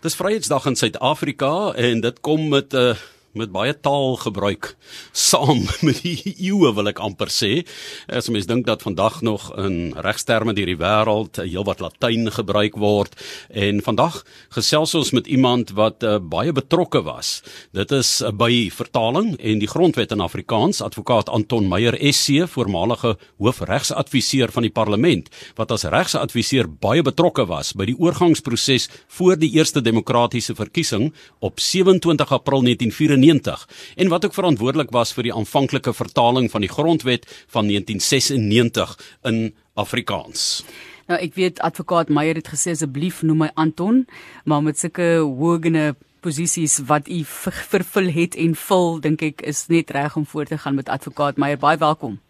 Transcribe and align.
Dis 0.00 0.14
Vryheidsdag 0.16 0.64
in 0.66 0.76
Suid-Afrika 0.76 1.72
en 1.76 2.00
dit 2.00 2.20
kom 2.20 2.48
met 2.48 2.72
'n 2.72 2.76
uh, 2.76 2.94
met 3.38 3.52
baie 3.54 3.74
taalgebruik 3.78 4.72
saam 5.14 5.62
met 5.86 6.00
die 6.02 6.34
eeue 6.34 6.72
wil 6.74 6.90
ek 6.90 7.00
amper 7.02 7.30
sê. 7.30 7.62
As 8.10 8.30
mens 8.32 8.48
dink 8.50 8.66
dat 8.66 8.82
vandag 8.82 9.20
nog 9.26 9.50
in 9.60 9.94
regsterme 10.02 10.54
deur 10.56 10.70
die 10.70 10.78
wêreld 10.80 11.38
heelwat 11.42 11.82
Latyn 11.84 12.30
gebruik 12.34 12.78
word 12.80 13.14
en 13.54 13.82
vandag 13.86 14.20
gesels 14.56 14.94
ons 14.98 15.12
met 15.14 15.30
iemand 15.30 15.74
wat 15.78 16.02
uh, 16.02 16.18
baie 16.18 16.52
betrokke 16.54 17.04
was. 17.06 17.40
Dit 17.76 17.94
is 17.94 18.18
uh, 18.20 18.32
by 18.34 18.68
vertaling 18.74 19.36
en 19.38 19.62
die 19.62 19.70
grondwet 19.70 20.14
in 20.14 20.24
Afrikaans, 20.24 20.82
advokaat 20.82 21.30
Anton 21.30 21.68
Meyer 21.70 21.94
SC, 22.10 22.48
voormalige 22.50 23.16
hoofregsadviseur 23.38 24.50
van 24.50 24.66
die 24.66 24.74
parlement 24.74 25.30
wat 25.58 25.70
as 25.74 25.86
regsadviseur 25.90 26.68
baie 26.82 27.04
betrokke 27.06 27.46
was 27.46 27.72
by 27.78 27.86
die 27.92 27.98
oorgangsproses 27.98 28.88
voor 29.18 29.38
die 29.38 29.52
eerste 29.54 29.82
demokratiese 29.84 30.56
verkiesing 30.58 31.10
op 31.38 31.62
27 31.62 32.34
April 32.34 32.66
1994 32.66 33.19
1994 33.20 33.94
en 33.96 34.08
wat 34.08 34.24
ook 34.24 34.34
verantwoordelik 34.34 34.90
was 34.90 35.12
vir 35.12 35.28
die 35.28 35.34
aanvanklike 35.34 35.92
vertaling 35.92 36.50
van 36.50 36.60
die 36.60 36.70
grondwet 36.70 37.26
van 37.48 37.66
1996 37.66 38.96
in 39.22 39.54
Afrikaans. 39.74 40.64
Nou 41.10 41.18
ek 41.18 41.34
weet 41.34 41.60
advokaat 41.66 42.08
Meyer 42.08 42.38
het 42.38 42.52
gesê 42.52 42.74
asseblief 42.76 43.22
noem 43.26 43.46
my 43.46 43.50
Anton, 43.54 44.06
maar 44.44 44.62
met 44.62 44.78
sulke 44.78 45.18
hoëgene 45.18 45.94
posisies 46.20 46.78
wat 46.86 47.08
u 47.08 47.22
vervul 47.24 48.10
het 48.14 48.36
en 48.36 48.54
vul, 48.54 48.98
dink 49.00 49.22
ek 49.22 49.42
is 49.42 49.66
net 49.72 49.90
reg 49.96 50.16
om 50.16 50.26
voort 50.26 50.52
te 50.52 50.58
gaan 50.58 50.78
met 50.78 50.88
advokaat 50.88 51.40
Meyer. 51.40 51.58
Baie 51.58 51.80
welkom. 51.80 52.20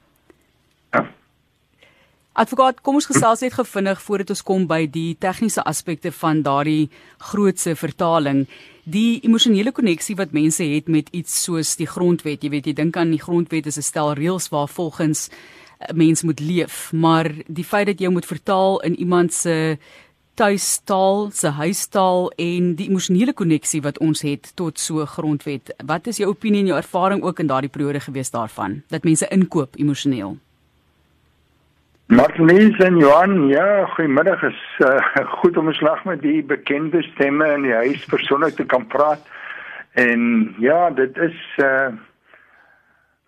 Ja. 0.93 1.09
Advokaat, 2.41 2.79
kom 2.81 2.97
ons 2.97 3.05
gesels 3.05 3.43
net 3.45 3.53
gevinnig 3.53 3.99
voordat 4.01 4.31
ons 4.33 4.41
kom 4.49 4.63
by 4.65 4.87
die 4.89 5.11
tegniese 5.21 5.61
aspekte 5.69 6.09
van 6.23 6.39
daardie 6.41 6.87
grootse 7.21 7.75
vertaling 7.77 8.47
die 8.89 9.19
emosionele 9.29 9.75
koneksie 9.77 10.17
wat 10.17 10.33
mense 10.33 10.65
het 10.65 10.89
met 10.89 11.11
iets 11.13 11.35
soos 11.45 11.75
die 11.77 11.89
grondwet. 11.91 12.41
Jy 12.41 12.53
weet, 12.55 12.71
jy 12.71 12.75
dink 12.79 12.97
aan 12.97 13.13
die 13.13 13.21
grondwet 13.21 13.69
is 13.69 13.77
'n 13.77 13.85
stel 13.85 14.15
reëls 14.17 14.49
waar 14.49 14.69
volgens 14.69 15.29
'n 15.29 15.33
eh, 15.85 15.95
mens 15.95 16.23
moet 16.23 16.41
leef, 16.41 16.93
maar 16.93 17.29
die 17.47 17.65
feit 17.65 17.87
dat 17.87 18.01
jy 18.01 18.09
moet 18.09 18.25
vertaal 18.25 18.81
in 18.81 18.97
iemand 18.97 19.35
se 19.35 19.79
tuistaal, 20.35 21.31
se 21.33 21.49
huistaal 21.49 22.33
en 22.37 22.75
die 22.75 22.89
emosionele 22.89 23.33
koneksie 23.33 23.83
wat 23.83 23.99
ons 23.99 24.23
het 24.23 24.53
tot 24.55 24.79
so 24.79 25.05
grondwet. 25.05 25.75
Wat 25.85 26.07
is 26.07 26.17
jou 26.17 26.31
opinie 26.31 26.61
en 26.61 26.67
jou 26.67 26.79
ervaring 26.79 27.23
ook 27.23 27.39
in 27.39 27.47
daardie 27.47 27.71
periode 27.71 28.01
gewees 28.01 28.31
daarvan 28.31 28.83
dat 28.89 29.05
mense 29.05 29.29
inkoop 29.29 29.77
emosioneel? 29.77 30.39
Martinies 32.11 32.77
en 32.79 32.97
Johan, 32.99 33.47
ja, 33.49 33.87
goeiemiddag. 33.87 34.43
Is 34.43 34.63
uh, 34.79 34.99
goed 35.39 35.57
om 35.57 35.69
'n 35.69 35.73
slag 35.73 36.05
met 36.05 36.23
die 36.23 36.43
bekende 36.43 37.03
stemme 37.03 37.47
in 37.53 37.63
die 37.63 37.73
huis 37.73 38.05
persoonlik 38.05 38.55
te 38.55 38.65
kan 38.65 38.87
praat. 38.87 39.23
En 39.95 40.55
ja, 40.59 40.91
dit 40.91 41.17
is 41.17 41.39
uh 41.63 41.87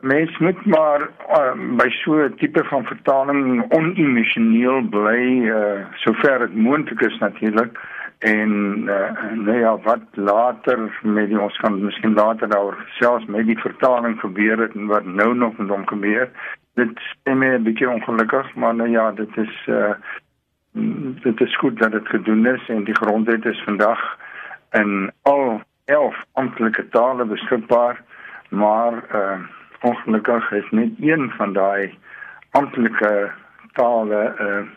mens 0.00 0.38
moet 0.38 0.64
maar 0.66 1.00
uh, 1.00 1.76
by 1.78 1.88
so 1.88 2.24
'n 2.24 2.34
tipe 2.36 2.64
van 2.64 2.84
vertaling 2.84 3.72
onemosioneel 3.72 4.82
bly 4.90 5.22
uh 5.46 5.86
sover 5.94 6.38
dit 6.38 6.54
moontlik 6.54 7.00
is 7.00 7.18
natuurlik. 7.18 7.78
En 8.18 8.50
uh 8.86 9.10
nou 9.34 9.58
ja, 9.58 9.78
wat 9.78 10.02
later 10.14 10.78
met 11.02 11.28
die 11.28 11.40
ons 11.40 11.58
gaan 11.58 11.84
miskien 11.84 12.14
later 12.14 12.48
daaroor 12.48 12.82
selfs 12.98 13.26
met 13.26 13.46
die 13.46 13.58
vertaling 13.58 14.20
gebeur 14.20 14.58
het 14.58 14.74
en 14.74 14.86
wat 14.86 15.04
nou 15.04 15.34
nog 15.34 15.56
met 15.56 15.68
hom 15.68 15.86
gebeur 15.86 16.28
dit 16.74 16.98
stem 16.98 17.38
my 17.38 17.54
'n 17.54 17.62
bietjie 17.62 17.90
ongelukkig, 17.90 18.54
maar 18.54 18.74
nou 18.74 18.88
ja, 18.88 19.10
dit 19.12 19.36
is 19.36 19.66
uh 19.68 19.94
dit 21.22 21.40
is 21.40 21.56
goed 21.56 21.78
dat 21.78 21.92
dit 21.92 22.08
gedoen 22.08 22.46
is 22.46 22.68
en 22.68 22.84
die 22.84 22.94
grondwet 22.94 23.44
is 23.44 23.62
vandag 23.64 24.18
in 24.70 25.12
al 25.22 25.60
11 25.84 26.24
amptelike 26.32 26.88
tale 26.88 27.24
beskikbaar, 27.24 28.02
maar 28.48 28.92
uh 29.14 29.38
ongelukkig 29.80 30.52
is 30.52 30.70
net 30.70 30.90
een 31.00 31.30
van 31.36 31.52
daai 31.52 31.98
amptelike 32.50 33.30
tale 33.72 34.34
uh 34.40 34.70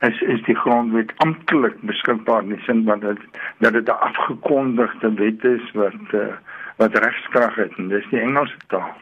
is 0.00 0.20
is 0.20 0.42
die 0.42 0.56
grondwet 0.56 1.12
amptelik 1.16 1.80
beskikbaar 1.80 2.42
in 2.42 2.54
die 2.54 2.62
sin 2.64 2.84
dat 2.84 3.00
dit 3.00 3.20
dat 3.58 3.72
dit 3.72 3.88
'n 3.88 4.00
afgekondigde 4.08 5.14
wet 5.14 5.44
is 5.44 5.70
wat 5.72 6.06
uh, 6.12 6.34
wat 6.76 6.98
regskrag 6.98 7.54
het 7.54 7.72
en 7.76 7.88
dis 7.88 8.08
die 8.10 8.20
Engelse 8.20 8.56
taal. 8.66 8.94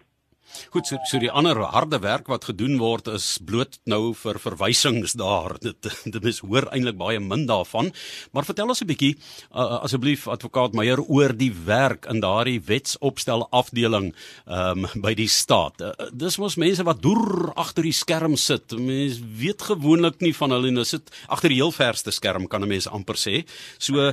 Goed, 0.72 0.86
so, 0.86 0.98
so 1.08 1.18
die 1.20 1.30
ander 1.30 1.58
harde 1.72 1.98
werk 2.02 2.28
wat 2.28 2.48
gedoen 2.48 2.78
word 2.80 3.08
is 3.12 3.26
bloot 3.44 3.78
nou 3.88 4.12
vir 4.16 4.38
verwysings 4.42 5.14
daar. 5.18 5.56
Dit 5.68 5.88
dit 6.04 6.24
is 6.28 6.40
hoor 6.44 6.68
eintlik 6.72 6.98
baie 6.98 7.20
min 7.20 7.46
daarvan. 7.48 7.90
Maar 8.32 8.48
vertel 8.48 8.68
ons 8.68 8.82
'n 8.82 8.88
bietjie 8.88 9.14
uh, 9.16 9.82
asseblief 9.84 10.26
advokaat 10.28 10.74
Meyer 10.74 11.00
oor 11.00 11.32
die 11.36 11.52
werk 11.52 12.06
in 12.10 12.20
daardie 12.20 12.60
wetsopstel 12.60 13.46
afdeling 13.50 14.14
um, 14.46 14.86
by 15.02 15.14
die 15.14 15.28
staat. 15.28 15.80
Uh, 15.80 15.92
dis 16.12 16.38
mos 16.38 16.56
mense 16.56 16.84
wat 16.84 17.02
deur 17.02 17.52
agter 17.56 17.82
die 17.82 17.96
skerm 17.96 18.36
sit. 18.36 18.72
Mense 18.72 19.22
weet 19.40 19.62
gewoonlik 19.62 20.20
nie 20.20 20.34
van 20.34 20.50
hulle 20.50 20.68
en 20.68 20.80
hulle 20.80 20.88
sit 20.88 21.10
agter 21.28 21.52
die 21.52 21.60
heel 21.60 21.72
verste 21.72 22.10
skerm 22.10 22.48
kan 22.48 22.62
'n 22.62 22.68
mens 22.68 22.88
amper 22.88 23.16
sê. 23.16 23.44
So 23.78 23.98
uh, 23.98 24.12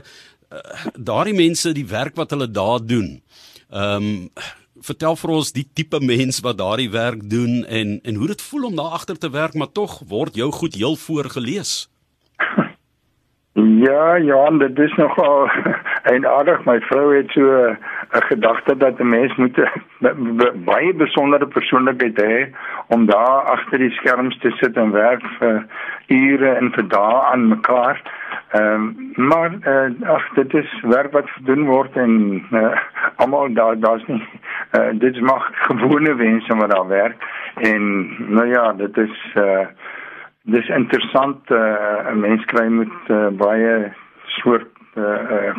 daardie 0.97 1.35
mense 1.35 1.73
die 1.73 1.87
werk 1.87 2.15
wat 2.15 2.31
hulle 2.31 2.51
daar 2.51 2.79
doen. 2.85 3.21
Ehm 3.69 4.03
um, 4.03 4.29
vertel 4.81 5.15
vir 5.15 5.29
ons 5.29 5.51
die 5.51 5.67
tipe 5.73 5.99
mens 6.01 6.41
wat 6.43 6.57
daardie 6.57 6.91
werk 6.91 7.29
doen 7.29 7.63
en 7.65 7.99
en 8.03 8.15
hoe 8.15 8.27
dit 8.27 8.41
voel 8.41 8.65
om 8.65 8.75
daar 8.75 8.95
agter 8.99 9.17
te 9.17 9.29
werk 9.29 9.53
maar 9.53 9.71
tog 9.71 10.01
word 10.07 10.35
jou 10.35 10.51
goed 10.51 10.75
heel 10.75 10.95
voorgeles. 10.95 11.87
Ja, 13.55 14.15
ja, 14.15 14.49
dit 14.49 14.79
is 14.79 14.93
nogal 14.95 15.49
eienaardig. 16.11 16.65
My 16.65 16.81
vrou 16.89 17.15
het 17.15 17.29
so 17.31 17.69
'n 17.71 17.77
gedagte 18.27 18.77
dat 18.77 18.99
'n 18.99 19.09
mens 19.09 19.35
moet 19.35 19.55
baie 20.65 20.93
besondere 20.93 21.47
persoonlikheid 21.47 22.17
hê 22.21 22.51
om 22.87 23.05
daar 23.05 23.41
agter 23.55 23.77
die 23.77 23.91
skerms 23.91 24.37
te 24.39 24.51
sit 24.59 24.75
en 24.77 24.91
werk 24.91 25.23
vir 25.39 25.65
ure 26.07 26.49
en 26.55 26.71
vir 26.71 26.87
dae 26.87 27.21
aan 27.31 27.47
mekaar. 27.47 28.01
Ehm 28.49 28.73
um, 28.73 29.11
maar 29.15 29.51
uh, 29.61 30.09
ag 30.09 30.29
dit 30.33 30.53
is 30.53 30.81
werk 30.81 31.11
wat 31.11 31.29
gedoen 31.29 31.65
word 31.65 31.95
en 31.95 32.43
uh, 32.51 32.77
almal 33.15 33.53
daar 33.53 33.79
daar's 33.79 34.05
nie 34.05 34.21
uh, 34.77 34.89
dit 34.93 35.15
is 35.15 35.21
maar 35.21 35.49
gewone 35.51 36.15
wense 36.15 36.55
wat 36.55 36.71
daar 36.71 36.87
werk 36.87 37.23
en 37.55 38.07
nou 38.27 38.47
ja 38.47 38.73
dit 38.73 38.97
is 38.97 39.33
uh, 39.35 39.65
dis 40.41 40.67
interessant 40.67 41.49
uh, 41.49 42.11
'n 42.13 42.19
mens 42.19 42.45
kry 42.45 42.67
met 42.67 42.95
uh, 43.07 43.27
baie 43.27 43.93
soort 44.25 44.69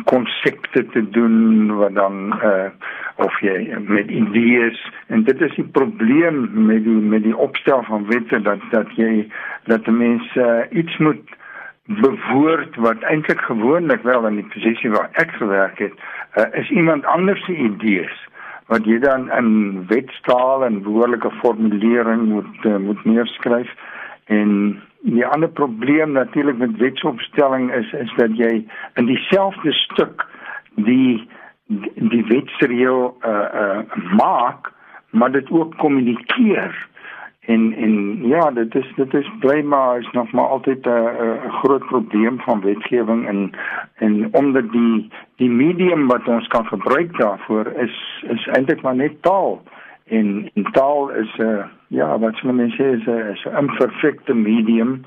konsepte 0.03 0.83
uh, 0.83 0.89
te 0.91 1.09
doen 1.09 1.75
wat 1.75 1.93
dan 1.95 2.39
uh, 2.43 2.69
of 3.15 3.39
jy 3.39 3.77
met 3.87 4.09
idees 4.09 4.91
en 5.07 5.23
dit 5.23 5.41
is 5.41 5.55
die 5.55 5.67
probleem 5.67 6.65
met 6.65 6.83
die 6.83 7.01
met 7.13 7.23
die 7.23 7.37
opstel 7.37 7.83
van 7.83 8.07
wette 8.07 8.41
dat 8.41 8.59
dat 8.69 8.95
jy 8.95 9.27
dat 9.65 9.85
mense 9.85 10.39
uh, 10.39 10.79
iets 10.79 10.97
moet 10.97 11.37
bewoord 11.87 12.75
wat 12.75 13.03
eintlik 13.07 13.41
gewoonlik 13.41 14.01
wel 14.03 14.27
in 14.27 14.35
die 14.35 14.49
posisie 14.53 14.89
waar 14.91 15.09
ek 15.11 15.31
gewerk 15.39 15.79
het, 15.79 15.93
uh, 16.35 16.45
is 16.51 16.69
iemand 16.69 17.05
anders 17.05 17.45
se 17.45 17.55
idees 17.55 18.27
wat 18.67 18.85
jy 18.85 18.99
dan 18.99 19.29
in 19.31 19.85
wetstaal 19.87 20.65
en 20.65 20.81
behoorlike 20.83 21.31
formulering 21.39 22.27
moet 22.27 22.65
uh, 22.65 22.75
moet 22.75 23.05
neerskryf. 23.05 23.71
En 24.25 24.81
die 25.07 25.25
ander 25.25 25.49
probleem 25.49 26.11
natuurlik 26.11 26.57
met 26.57 26.77
wetsopstelling 26.77 27.71
is 27.73 27.91
is 27.91 28.11
dat 28.17 28.35
jy 28.37 28.65
in 28.99 29.05
dieselfde 29.05 29.71
stuk 29.71 30.25
die 30.75 31.29
die 32.11 32.25
wetsreël 32.27 33.15
uh, 33.23 33.31
uh, 33.31 33.79
maak 34.19 34.71
maar 35.09 35.31
dit 35.31 35.49
ook 35.51 35.77
kommunikeer 35.77 36.87
En 37.47 37.73
en 37.73 38.27
ja, 38.27 38.51
dit 38.51 38.75
is 38.75 38.93
dit 38.95 39.13
is 39.13 39.31
bly 39.39 39.61
maar 39.61 39.99
is 39.99 40.11
nog 40.11 40.31
maar 40.31 40.47
altyd 40.47 40.85
'n 40.85 41.49
groot 41.49 41.85
probleem 41.85 42.39
van 42.39 42.61
wetgewing 42.61 43.27
en 43.27 43.51
en 43.95 44.27
omdat 44.31 44.71
die 44.71 45.11
die 45.35 45.49
medium 45.49 46.07
wat 46.07 46.27
ons 46.27 46.47
kan 46.47 46.65
gebruik 46.65 47.17
daarvoor 47.17 47.67
is 47.67 48.25
is 48.27 48.47
eintlik 48.47 48.81
maar 48.81 48.95
net 48.95 49.21
taal. 49.21 49.61
En, 50.07 50.49
en 50.53 50.63
taal 50.71 51.09
is 51.09 51.37
'n 51.37 51.41
uh, 51.41 51.65
ja, 51.87 52.19
wat 52.19 52.35
sou 52.35 52.53
mense 52.53 52.75
sê 52.83 53.31
is 53.31 53.45
'n 53.45 53.57
imperfecte 53.57 54.33
medium. 54.33 55.05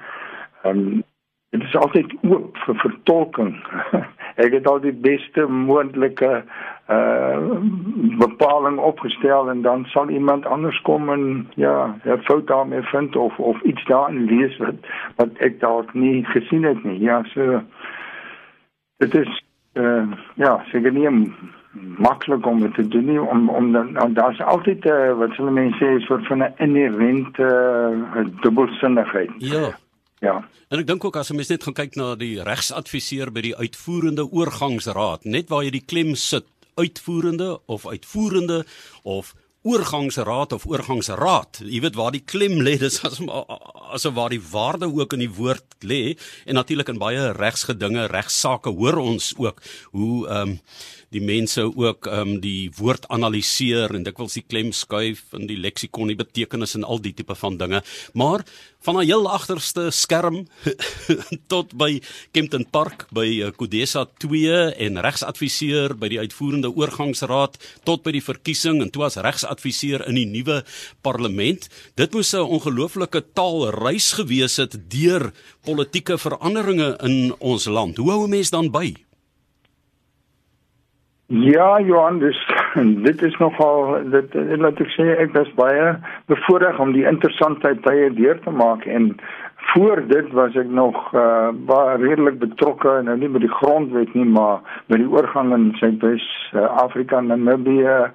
Ehm 0.62 0.76
um, 0.76 1.02
dit 1.50 1.62
is 1.62 1.76
altyd 1.76 2.12
oop 2.22 2.56
vir 2.64 2.76
vertolking. 2.82 3.54
Ek 4.44 4.54
het 4.54 4.66
al 4.70 4.80
die 4.80 4.94
beste 4.94 5.46
moontlike 5.46 6.42
uh 6.90 7.38
bepaling 8.18 8.78
opgestel 8.82 9.50
en 9.50 9.62
dan 9.62 9.84
sal 9.92 10.08
iemand 10.10 10.46
anders 10.46 10.80
kom 10.82 11.10
en 11.10 11.48
ja, 11.54 11.94
'n 12.04 12.22
fout 12.26 12.46
daarmee 12.46 12.82
vind 12.82 13.16
of 13.16 13.38
of 13.38 13.60
iets 13.62 13.84
daarin 13.84 14.24
lees 14.24 14.56
wat 14.58 14.74
wat 15.16 15.38
ek 15.38 15.60
dalk 15.60 15.94
nie 15.94 16.24
gesien 16.24 16.64
het 16.64 16.84
nie. 16.84 16.98
Ja, 17.00 17.22
so 17.34 17.62
dit 18.96 19.14
is 19.14 19.42
uh 19.74 20.06
ja, 20.34 20.62
seker 20.70 20.92
nie 20.92 21.32
maklik 21.98 22.46
om 22.46 22.60
dit 22.60 22.74
te 22.74 22.88
doen 22.88 23.04
nie 23.04 23.20
om 23.20 23.48
om 23.48 23.72
dan 23.72 23.92
nou, 23.92 24.12
daar's 24.12 24.40
altyd 24.40 24.86
uh, 24.86 25.12
wat 25.18 25.36
hulle 25.36 25.50
mense 25.50 25.78
sê 25.78 25.94
is 25.96 26.06
soort 26.06 26.26
van 26.26 26.42
'n 26.42 26.54
inherente 26.56 27.46
uh, 28.16 28.26
dubbelsinnigheid. 28.40 29.30
Ja. 29.38 29.70
Ja. 30.20 30.36
En 30.68 30.78
ek 30.78 30.86
dink 30.86 31.04
ook 31.04 31.16
as 31.16 31.30
'n 31.30 31.36
mens 31.36 31.48
net 31.48 31.62
gaan 31.64 31.74
kyk 31.74 31.96
na 31.96 32.14
die 32.14 32.42
regsadviseur 32.42 33.32
by 33.32 33.40
die 33.40 33.56
uitvoerende 33.56 34.24
oorgangsraad, 34.30 35.24
net 35.24 35.48
waar 35.48 35.64
jy 35.64 35.70
die 35.70 35.86
klem 35.86 36.14
sit, 36.14 36.44
uitvoerende 36.76 37.60
of 37.66 37.86
uitvoerende 37.86 38.64
of 39.02 39.34
oorgangsraad 39.62 40.52
of 40.52 40.66
oorgangsraad. 40.66 41.60
Jy 41.64 41.80
weet 41.84 41.96
waar 41.98 42.12
die 42.12 42.24
klem 42.24 42.60
lê, 42.64 42.78
dis 42.80 43.00
as 43.04 43.20
asof 43.92 44.14
waar 44.14 44.32
die 44.32 44.40
waarde 44.40 44.88
ook 44.88 45.12
in 45.12 45.24
die 45.26 45.34
woord 45.36 45.84
lê 45.84 46.16
en 46.46 46.56
natuurlik 46.56 46.88
in 46.88 47.00
baie 47.00 47.32
regsgedinge, 47.36 48.06
regsaake 48.12 48.72
hoor 48.72 48.96
ons 49.02 49.34
ook 49.36 49.60
hoe 49.92 50.28
ehm 50.28 50.48
um, 50.48 50.60
die 51.10 51.22
mense 51.22 51.64
ook 51.66 52.06
ehm 52.06 52.36
um, 52.36 52.40
die 52.40 52.70
woord 52.78 53.08
analiseer 53.10 53.90
en 53.96 54.04
dikwels 54.06 54.36
die 54.38 54.44
klem 54.46 54.70
skuif 54.76 55.24
in 55.34 55.48
die 55.50 55.58
leksikon, 55.58 56.12
die 56.12 56.18
betekenis 56.18 56.76
en 56.78 56.86
al 56.86 57.02
die 57.02 57.12
tipe 57.16 57.34
van 57.34 57.56
dinge. 57.58 57.82
Maar 58.14 58.44
van 58.86 58.96
'n 58.96 59.06
heel 59.06 59.26
agterste 59.30 59.90
skerm 59.90 60.46
tot 61.52 61.74
by 61.74 62.00
Kempton 62.30 62.64
Park 62.70 63.06
by 63.10 63.42
eh, 63.42 64.06
2 64.18 64.74
en 64.86 65.00
regsadviseur 65.00 65.96
by 65.98 66.08
die 66.08 66.18
uitvoerende 66.18 66.70
oorgangsraad 66.70 67.58
tot 67.84 68.02
by 68.02 68.12
die 68.12 68.24
verkiesing 68.24 68.80
en 68.80 68.90
toe 68.90 69.04
as 69.04 69.16
regsadviseur 69.16 70.06
in 70.06 70.14
die 70.14 70.26
nuwe 70.26 70.64
parlement. 71.02 71.68
Dit 71.96 72.14
moes 72.14 72.32
'n 72.34 72.46
ongelooflike 72.46 73.24
taalreis 73.34 74.12
gewees 74.12 74.56
het 74.56 74.78
deur 74.90 75.32
politieke 75.64 76.18
veranderinge 76.18 76.96
in 77.02 77.34
ons 77.38 77.66
land. 77.66 77.96
Hoe 77.96 78.10
hou 78.10 78.24
'n 78.24 78.30
mens 78.30 78.50
dan 78.50 78.70
by? 78.70 79.09
Ja, 81.32 81.80
Johan, 81.80 82.18
dis 82.18 82.46
dit 83.06 83.22
is 83.22 83.36
nogal 83.38 84.00
dit 84.10 84.32
laat 84.58 84.80
ek 84.82 84.88
sê 84.96 85.04
ek 85.22 85.30
was 85.36 85.50
baie 85.54 85.92
bevoorreg 86.26 86.80
om 86.82 86.90
die 86.90 87.04
interessantheid 87.06 87.84
tye 87.84 88.08
deur 88.16 88.40
te 88.42 88.50
maak 88.50 88.82
en 88.90 89.12
voor 89.68 90.02
dit 90.10 90.32
was 90.34 90.58
ek 90.58 90.72
nog 90.74 90.98
uh, 91.14 91.52
baie 91.70 92.00
redelik 92.02 92.40
betrokke 92.40 92.96
nou 93.06 93.14
nie 93.20 93.30
met 93.30 93.46
die 93.46 93.52
grondwet 93.60 94.10
nie 94.18 94.26
maar 94.26 94.58
met 94.90 95.04
die 95.04 95.06
oorgang 95.06 95.54
in 95.54 95.68
Suidwes 95.78 96.26
uh, 96.50 96.66
Afrika 96.82 97.22
en 97.22 97.30
Namibië 97.30 98.10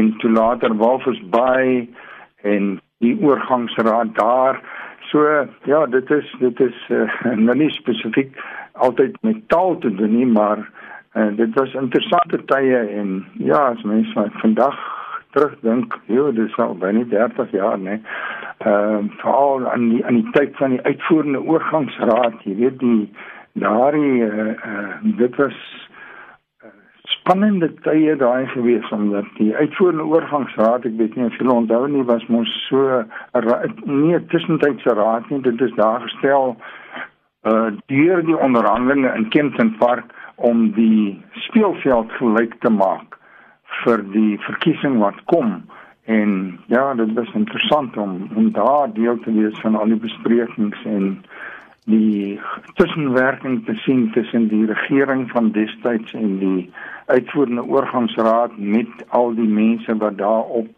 en 0.00 0.10
toe 0.18 0.34
later 0.34 0.74
Walvis 0.82 1.22
Bay 1.30 1.86
en 2.42 2.80
die 2.98 3.14
oorgangsraad 3.22 4.10
daar. 4.18 4.58
So 5.12 5.46
ja 5.70 5.86
dit 5.86 6.10
is 6.18 6.34
dit 6.42 6.66
is 6.66 6.82
uh, 6.90 7.06
nou 7.46 7.60
nie 7.62 7.70
spesifiek 7.78 8.34
altyd 8.74 9.22
met 9.22 9.46
taal 9.54 9.78
te 9.78 9.94
doen 10.02 10.18
nie 10.18 10.26
maar 10.34 10.66
En 11.12 11.36
dit 11.36 11.54
was 11.54 11.74
interessante 11.74 12.44
tye 12.44 12.78
en 12.78 13.26
ja, 13.32 13.58
as 13.58 13.82
mens 13.82 14.12
van 14.12 14.30
vandag 14.30 14.78
terugdink, 15.30 15.98
joh, 16.06 16.34
dis 16.34 16.56
al 16.56 16.76
binne 16.78 17.06
30 17.08 17.50
jaar, 17.50 17.78
né? 17.78 18.00
Ehm 18.58 19.04
uh, 19.04 19.16
veral 19.18 19.70
aan 19.70 19.88
die 19.88 20.04
aan 20.06 20.14
die 20.20 20.30
tyd 20.30 20.56
van 20.56 20.70
die 20.70 20.82
uitvoerende 20.82 21.42
oorgangsraad, 21.42 22.42
jy 22.44 22.54
weet 22.58 22.78
die 22.78 23.10
daardie 23.52 24.24
eh 24.26 24.38
uh, 24.38 24.54
uh, 24.72 24.94
dit 25.22 25.36
was 25.36 25.58
uh, 26.62 26.70
spannende 27.14 27.72
tye 27.86 28.16
daai 28.16 28.46
gewees 28.46 28.90
omdat 28.90 29.26
die 29.38 29.54
uitvoerende 29.56 30.06
oorgangsraad, 30.06 30.84
ek 30.84 30.98
weet 30.98 31.16
nie 31.16 31.26
of 31.26 31.38
julle 31.38 31.58
onthou 31.62 31.86
nie, 31.88 32.04
was 32.04 32.26
mos 32.26 32.54
so 32.68 33.02
'n 33.34 33.74
nie 33.84 34.14
'n 34.14 34.26
tussentydse 34.26 34.94
raad 34.94 35.30
nie, 35.30 35.40
dit 35.40 35.60
is 35.60 35.74
daar 35.74 36.00
gestel 36.00 36.56
uh 37.50 37.70
deur 37.86 38.22
die 38.24 38.38
onderhandelinge 38.38 39.14
in 39.16 39.28
Kempton 39.28 39.76
Park 39.78 40.12
om 40.40 40.70
die 40.72 41.20
speelveld 41.46 42.12
gelyk 42.18 42.56
te 42.64 42.70
maak 42.72 43.18
vir 43.84 44.02
die 44.14 44.38
verkiesing 44.46 44.98
wat 45.02 45.18
kom. 45.32 45.60
En 46.10 46.58
ja 46.72 46.94
dit 46.94 47.12
was 47.14 47.32
interessant 47.38 47.96
om 47.96 48.28
om 48.34 48.50
daar 48.56 48.92
deel 48.92 49.20
te 49.20 49.32
wees 49.32 49.60
van 49.60 49.76
al 49.76 49.92
die 49.92 50.00
besprekings 50.06 50.84
en 50.84 51.22
die 51.90 52.40
tussenwerking 52.74 53.64
te 53.66 53.74
sien 53.84 54.10
tussen 54.12 54.48
die 54.48 54.66
regering 54.66 55.28
van 55.30 55.52
destyds 55.52 56.12
en 56.14 56.38
die 56.38 56.70
uitvoerende 57.06 57.64
oorgangsraad 57.64 58.56
met 58.58 59.06
al 59.08 59.34
die 59.34 59.48
mense 59.48 59.96
wat 59.96 60.18
daarop 60.18 60.68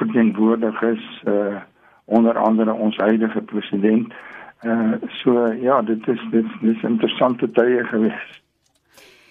verteenwoordig 0.00 0.82
is 0.94 1.22
uh 1.26 1.60
onder 2.10 2.38
andere 2.38 2.72
ons 2.72 2.96
huidige 2.96 3.40
president. 3.40 4.14
Uh 4.66 4.94
so 5.22 5.52
ja 5.52 5.82
dit 5.82 6.08
is 6.08 6.22
dit 6.30 6.44
is, 6.44 6.56
dit 6.60 6.76
is 6.76 6.82
interessante 6.82 7.50
tye 7.50 7.84
geweest 7.84 8.40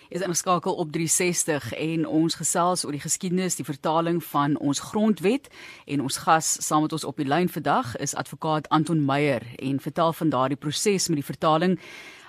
is 0.09 0.21
ingeskakel 0.21 0.73
op 0.73 0.91
360 0.91 1.73
en 1.73 2.05
ons 2.07 2.35
gesels 2.35 2.85
oor 2.85 2.95
die 2.95 3.01
geskiedenis, 3.01 3.55
die 3.59 3.65
vertaling 3.65 4.23
van 4.23 4.57
ons 4.57 4.79
grondwet 4.79 5.49
en 5.85 6.01
ons 6.01 6.17
gas 6.25 6.55
saam 6.65 6.81
met 6.81 6.93
ons 6.97 7.05
op 7.05 7.17
die 7.21 7.27
lyn 7.29 7.49
vandag 7.49 7.93
is 8.01 8.15
advokaat 8.17 8.69
Anton 8.73 9.05
Meyer 9.05 9.45
en 9.61 9.79
vertel 9.79 10.13
van 10.13 10.29
daardie 10.33 10.57
proses 10.57 11.07
met 11.07 11.21
die 11.21 11.29
vertaling. 11.29 11.77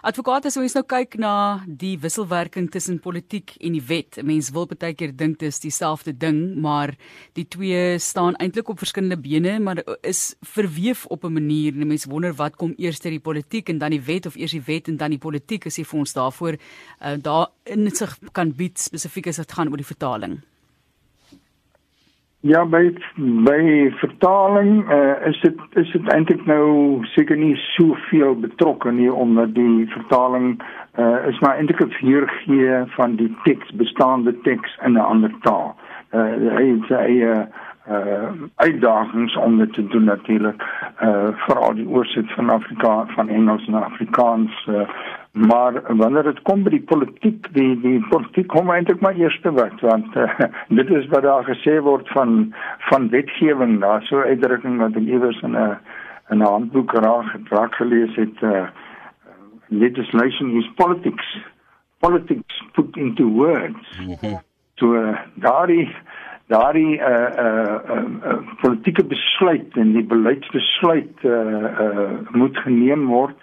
Advokaat, 0.00 0.46
as 0.48 0.56
ons 0.56 0.72
nou 0.72 0.80
kyk 0.88 1.18
na 1.20 1.60
die 1.68 1.98
wisselwerking 2.00 2.70
tussen 2.72 2.96
politiek 3.04 3.52
en 3.60 3.74
die 3.76 3.82
wet, 3.84 4.16
mense 4.24 4.54
wil 4.56 4.64
baie 4.70 4.94
keer 4.96 5.12
dink 5.12 5.36
dit 5.42 5.52
is 5.52 5.60
dieselfde 5.60 6.14
ding, 6.16 6.38
maar 6.64 6.94
die 7.36 7.44
twee 7.44 7.98
staan 8.00 8.38
eintlik 8.40 8.70
op 8.72 8.80
verskillende 8.80 9.18
bene, 9.20 9.58
maar 9.60 9.82
is 10.00 10.34
verweef 10.56 11.04
op 11.12 11.24
'n 11.24 11.32
manier. 11.36 11.76
Mense 11.76 12.08
wonder 12.08 12.32
wat 12.32 12.56
kom 12.56 12.72
eers 12.78 12.98
ter 12.98 13.10
die 13.10 13.20
politiek 13.20 13.68
en 13.68 13.78
dan 13.78 13.90
die 13.90 14.00
wet 14.00 14.26
of 14.26 14.36
eers 14.36 14.52
die 14.52 14.64
wet 14.64 14.88
en 14.88 14.96
dan 14.96 15.10
die 15.10 15.18
politiek 15.18 15.66
as 15.66 15.76
jy 15.76 15.84
vir 15.84 15.98
ons 15.98 16.12
daarvoor 16.12 16.56
uh, 16.56 17.16
daar 17.20 17.48
in 17.64 17.90
sig 17.90 18.18
kan 18.32 18.52
bied 18.52 18.78
spesifiek 18.78 19.26
as 19.26 19.36
dit 19.36 19.52
gaan 19.52 19.68
oor 19.68 19.76
die 19.76 19.84
vertaling. 19.84 20.40
Ja, 22.42 22.62
by 22.64 22.86
by 23.44 23.92
vertaling 24.00 24.88
uh, 24.88 25.26
is 25.28 25.40
dit 25.40 25.58
is 25.76 25.90
dit 25.92 26.06
eintlik 26.08 26.46
nou 26.48 27.04
seker 27.12 27.36
nie 27.36 27.52
soveel 27.74 28.32
betrokke 28.40 28.88
nie 28.96 29.10
omdat 29.12 29.52
die 29.58 29.84
vertaling 29.92 30.54
uh, 30.96 31.18
is 31.28 31.40
maar 31.44 31.60
eintlik 31.60 31.82
'n 31.84 31.92
weergee 32.00 32.78
van 32.96 33.18
die 33.20 33.28
teks 33.44 33.74
bestaande 33.82 34.32
teks 34.48 34.78
in 34.84 34.96
'n 34.96 35.04
ander 35.04 35.34
taal. 35.44 35.76
Uh, 36.16 36.32
hy 36.56 36.64
het 36.70 36.88
sy 36.88 37.20
uh, 37.28 37.44
uh, 37.88 38.30
uitdagings 38.54 39.36
om 39.36 39.58
dit 39.58 39.72
te 39.72 39.86
doen 39.86 40.04
natuurlik 40.04 40.62
uh, 41.02 41.28
veral 41.46 41.74
die 41.74 41.88
oorsit 41.88 42.32
van 42.32 42.50
Afrikaans 42.50 43.12
van 43.14 43.28
Engels 43.28 43.66
na 43.66 43.78
Afrikaans 43.78 44.66
uh, 44.68 44.88
maar 45.30 45.96
wanneer 45.96 46.22
dit 46.22 46.42
kom 46.42 46.62
by 46.66 46.70
die 46.74 46.82
politiek 46.82 47.46
die 47.54 47.72
die 47.80 47.98
politiek 48.10 48.48
kom 48.50 48.70
eintlik 48.70 49.00
maar 49.00 49.14
eerste 49.14 49.52
wat 49.54 49.80
want 49.80 50.16
uh, 50.16 50.38
dit 50.80 50.90
is 50.90 51.06
wat 51.14 51.22
daar 51.22 51.46
gesê 51.46 51.78
word 51.86 52.08
van 52.16 52.54
van 52.90 53.08
wetgewing 53.08 53.80
daar 53.80 54.02
so 54.02 54.20
uitdrukking 54.20 54.78
wat 54.82 54.96
ek 54.98 55.06
iewers 55.06 55.40
in 55.46 55.56
'n 55.56 55.78
in 56.30 56.38
'n 56.38 56.50
handboek 56.52 56.92
raak 56.92 57.48
raak 57.48 57.74
gelees 57.74 58.14
het 58.14 58.42
uh, 58.42 58.66
legislation 59.68 60.50
is 60.58 60.70
politics 60.74 61.38
politics 61.98 62.62
put 62.72 62.96
into 62.96 63.24
words 63.24 63.98
mhm. 63.98 64.36
so 64.74 64.94
uh, 64.94 65.18
daardie 65.34 65.88
daardie 66.50 66.98
uh, 66.98 67.30
uh, 67.44 67.78
uh, 67.94 68.02
uh, 68.26 68.38
politieke 68.62 69.04
besluit 69.06 69.76
en 69.78 69.92
die 69.94 70.04
beleidsbesluit 70.10 71.24
uh, 71.24 71.32
uh, 71.86 72.10
moet 72.34 72.58
geneem 72.66 73.06
word 73.06 73.36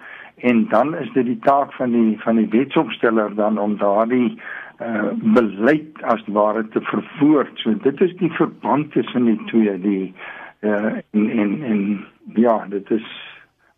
en 0.47 0.67
dan 0.69 0.95
is 0.95 1.09
dit 1.15 1.25
die 1.25 1.39
taak 1.47 1.71
van 1.73 1.95
die 1.95 2.17
van 2.21 2.35
die 2.35 2.49
wetsopsteller 2.51 3.35
dan 3.35 3.57
om 3.57 3.77
daardie 3.77 4.35
uh 4.77 5.09
beleid 5.33 6.03
as 6.05 6.21
ware 6.29 6.61
te 6.69 6.81
verwoord. 6.85 7.49
So 7.63 7.73
dit 7.81 8.01
is 8.01 8.11
die 8.19 8.29
verband 8.37 8.91
tussen 8.93 9.25
die 9.25 9.39
twee 9.49 9.73
die 9.81 10.13
uh 10.61 10.99
en 11.11 11.29
en, 11.29 11.55
en 11.63 11.81
ja, 12.35 12.59
dit 12.69 12.91
is 12.91 13.07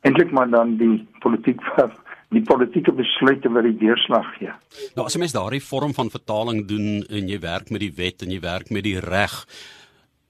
eintlik 0.01 0.31
maar 0.31 0.49
dan 0.49 0.75
die 0.77 1.07
politiek 1.19 1.61
die 2.33 2.43
politieke 2.45 2.93
besluite 2.93 3.49
wat 3.53 3.65
die 3.65 3.77
deurslag 3.77 4.27
gee. 4.37 4.53
Nou 4.95 5.05
as 5.05 5.15
'n 5.15 5.19
mens 5.19 5.33
daardie 5.33 5.63
vorm 5.63 5.93
van 5.93 6.09
vertaling 6.09 6.67
doen 6.67 7.03
en 7.09 7.27
jy 7.27 7.39
werk 7.39 7.69
met 7.69 7.81
die 7.81 7.93
wet 7.95 8.21
en 8.21 8.31
jy 8.31 8.39
werk 8.39 8.69
met 8.69 8.83
die 8.83 8.99
reg, 8.99 9.47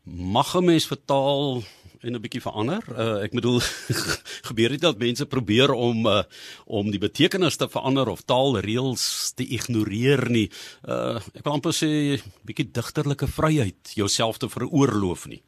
mag 0.06 0.56
'n 0.56 0.66
mens 0.66 0.88
vertaal 0.88 1.64
en 2.02 2.16
'n 2.16 2.22
bietjie 2.22 2.42
verander. 2.42 2.84
Uh, 2.92 3.24
ek 3.24 3.32
bedoel 3.32 3.60
gebeur 4.50 4.70
dit 4.70 4.82
dat 4.82 4.98
mense 4.98 5.26
probeer 5.26 5.72
om 5.72 6.06
uh, 6.08 6.24
om 6.66 6.92
die 6.92 7.00
betekenis 7.00 7.56
te 7.56 7.68
verander 7.70 8.08
of 8.08 8.24
taalreëls 8.24 9.34
te 9.36 9.44
ignoreer 9.44 10.30
nie. 10.30 10.50
Uh, 10.88 11.20
ek 11.36 11.44
wil 11.44 11.54
amper 11.54 11.76
sê 11.76 12.22
bietjie 12.48 12.72
digterlike 12.72 13.28
vryheid 13.28 13.94
jouself 13.94 14.38
te 14.38 14.50
veroorloof 14.50 15.28
nie. 15.28 15.42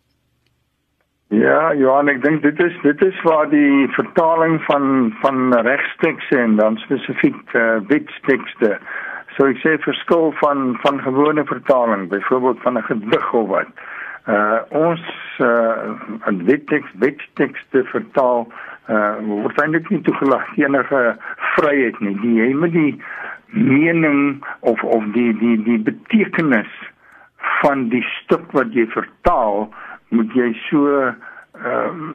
Ja, 1.32 1.72
Johan, 1.80 2.10
ek 2.12 2.24
dink 2.26 2.42
dit 2.44 2.60
is 2.60 2.74
dit 2.84 3.02
is 3.08 3.22
waar 3.24 3.48
die 3.50 3.88
vertaling 3.96 4.60
van 4.68 5.14
van 5.22 5.54
regstekste 5.64 6.38
en 6.38 6.58
dan 6.60 6.76
spesifiek 6.84 7.56
uh, 7.56 7.80
wetstekste 7.88 8.76
so 9.38 9.48
ek 9.48 9.62
sê 9.64 9.78
verskil 9.86 10.34
van 10.42 10.76
van 10.84 11.00
gewone 11.06 11.46
vertaling, 11.48 12.10
byvoorbeeld 12.12 12.62
van 12.62 12.78
'n 12.78 12.84
gedig 12.84 13.34
of 13.34 13.48
wat. 13.48 13.70
Uh 14.28 14.60
ons 14.70 15.04
uh 15.40 15.96
in 16.28 16.46
wettekst 16.46 16.94
wettekste 17.00 17.84
vertaal 17.84 18.48
uh 18.90 19.16
word 19.24 19.62
eintlik 19.62 19.90
nie 19.90 20.02
toegelaat 20.02 20.52
enige 20.56 21.18
vryheid 21.56 22.00
nie. 22.00 22.16
Die 22.22 22.36
jy 22.44 22.54
moet 22.54 22.72
die 22.72 23.02
mening 23.56 24.44
of 24.60 24.84
of 24.84 25.04
die 25.14 25.34
die 25.38 25.64
die 25.64 25.80
betekenis 25.80 26.72
van 27.64 27.90
die 27.90 28.04
stuk 28.20 28.52
wat 28.52 28.74
jy 28.74 28.86
vertaal 28.88 29.74
moet 30.12 30.34
jy 30.38 30.52
so 30.70 30.88
uh 31.60 32.12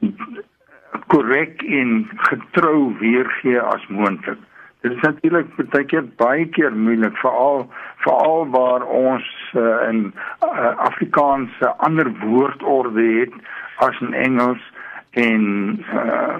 korrek 1.12 1.62
en 1.62 2.06
getrou 2.28 2.94
weergee 2.98 3.60
as 3.60 3.84
moontlik. 3.92 4.38
Dit 4.80 4.92
is 4.92 5.00
natuurlik 5.02 5.48
baie 5.70 5.84
keer 5.90 6.06
baie 6.20 6.46
keer 6.54 6.74
moeilik 6.74 7.16
veral 7.20 7.66
veral 8.04 8.46
waar 8.54 8.84
ons 8.86 9.28
uh, 9.54 9.88
in 9.88 10.12
uh, 10.46 10.72
Afrikaanse 10.88 11.72
ander 11.88 12.10
woordorde 12.22 13.06
het 13.20 13.34
as 13.86 14.00
in 14.00 14.14
Engels 14.14 14.62
en 15.10 15.44
uh, 15.94 16.38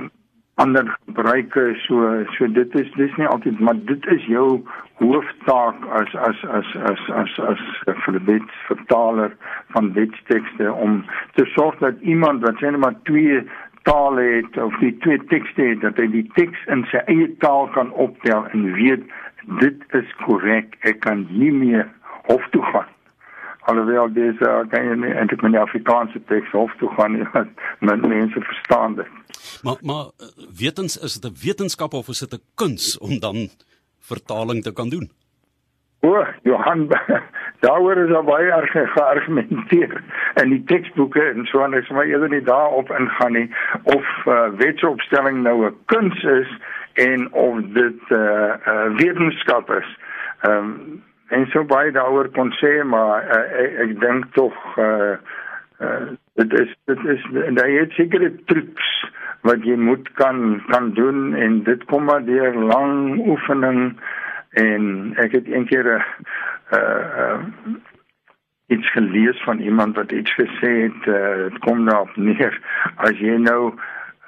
ander 0.57 0.99
gebruike 1.07 1.65
so 1.85 2.25
so 2.37 2.47
dit 2.59 2.75
is 2.81 2.89
dis 2.97 3.17
nie 3.21 3.29
altyd 3.29 3.59
maar 3.61 3.77
dit 3.91 4.07
is 4.15 4.25
jou 4.33 4.47
hooftaak 5.03 5.85
as 6.01 6.15
as 6.29 6.45
as 6.59 6.71
as 6.93 7.03
as 7.23 7.35
as 7.51 7.65
alfabet 7.93 8.57
vertaler 8.69 9.37
van 9.75 9.93
wetstekste 9.99 10.73
om 10.73 11.05
te 11.37 11.45
sorg 11.53 11.79
dat 11.85 12.01
iemand 12.15 12.47
wat 12.49 12.57
sê 12.63 12.73
net 12.73 12.81
maar 12.87 12.97
twee 13.11 13.43
tale 13.91 14.27
het 14.39 14.59
of 14.65 14.81
die 14.81 14.95
twee 15.05 15.21
tekste 15.35 15.69
het 15.75 15.85
dat 15.85 16.01
hy 16.01 16.09
die 16.17 16.27
teks 16.41 16.67
in 16.73 16.89
sy 16.93 17.05
eie 17.05 17.29
taal 17.45 17.69
kan 17.77 17.93
optel 18.09 18.49
en 18.57 18.69
weet 18.81 19.05
dit 19.63 19.99
is 20.01 20.19
korrek 20.25 20.81
ek 20.93 21.05
kan 21.05 21.29
nie 21.31 21.53
meer 21.53 21.85
hof 22.33 22.49
toe 22.57 22.65
gaan 22.73 22.93
alhoewel 23.67 24.09
dis 24.13 24.41
uh, 24.47 24.61
kan 24.71 24.87
jy 24.87 25.13
eintlik 25.13 25.43
met 25.43 25.55
die 25.57 25.61
Afrikaanse 25.61 26.21
teks 26.31 26.53
hof 26.55 26.75
toe 26.81 26.91
gaan 26.95 27.19
want 27.87 28.07
mense 28.07 28.41
verstaan 28.41 28.95
dit. 28.95 29.11
Maar 29.62 29.76
maar 29.81 30.05
eh, 30.05 30.26
wetens 30.59 30.97
is 30.97 31.21
dit 31.21 31.31
'n 31.31 31.37
wetenskap 31.47 31.93
of 31.93 32.09
is 32.09 32.19
dit 32.19 32.33
'n 32.35 32.43
kuns 32.55 32.99
om 32.99 33.19
dan 33.19 33.49
vertaling 34.00 34.62
te 34.62 34.73
kan 34.73 34.88
doen? 34.88 35.11
O, 36.00 36.26
Johan, 36.43 36.88
daaroor 37.65 37.97
is 37.97 38.15
al 38.15 38.23
baie 38.23 38.50
erg 38.53 38.71
geargumenteer 38.71 40.03
in 40.35 40.49
die 40.49 40.65
teksboeke 40.65 41.23
en 41.23 41.47
so 41.47 41.62
aan, 41.62 41.75
ek 41.75 41.87
sê 41.88 41.95
maar 41.97 42.11
eerder 42.11 42.29
nie 42.29 42.43
daarop 42.45 42.91
ingaan 42.91 43.33
nie 43.33 43.49
of 43.83 44.07
uh, 44.26 44.49
wetsopstelling 44.61 45.43
nou 45.43 45.67
'n 45.67 45.76
kuns 45.87 46.23
is 46.23 46.50
en 46.93 47.33
of 47.33 47.61
dit 47.75 48.00
'n 48.11 48.15
uh, 48.15 48.55
uh, 48.67 48.97
wetenskap 48.97 49.71
is. 49.71 49.88
Ehm 50.41 50.57
um, 50.57 51.03
en 51.29 51.47
so 51.50 51.65
baie 51.65 51.91
daaroor 51.91 52.29
kon 52.35 52.53
sê 52.61 52.85
maar 52.85 53.25
uh, 53.25 53.62
ek, 53.62 53.73
ek 53.85 54.00
dink 54.00 54.29
tog 54.38 54.55
uh, 54.79 55.17
uh, 55.83 56.15
dit 56.38 56.53
is 56.61 56.75
dit 56.91 57.05
is 57.15 57.25
daai 57.59 57.73
het 57.81 57.97
sekere 57.99 58.31
trucs 58.50 58.93
wat 59.47 59.65
jy 59.65 59.76
moet 59.79 60.09
kan 60.19 60.62
kan 60.71 60.91
doen 60.99 61.35
en 61.35 61.62
dit 61.62 61.85
kom 61.91 62.05
maar 62.09 62.25
deur 62.25 62.55
lang 62.55 63.19
oefening 63.26 63.81
en 64.62 65.15
ek 65.23 65.33
het 65.38 65.47
eendag 65.47 66.03
'n 66.71 66.76
uh, 66.76 67.05
uh, 67.23 67.41
iets 68.67 68.91
gelees 68.93 69.43
van 69.43 69.59
iemand 69.59 69.97
wat 69.97 70.12
iets 70.12 70.33
gesê 70.35 70.71
het 70.87 71.03
uh, 71.07 71.35
dit 71.49 71.59
kom 71.59 71.85
daarop 71.87 72.17
neer 72.17 72.61
as 72.97 73.19
jy 73.19 73.37
nou 73.38 73.75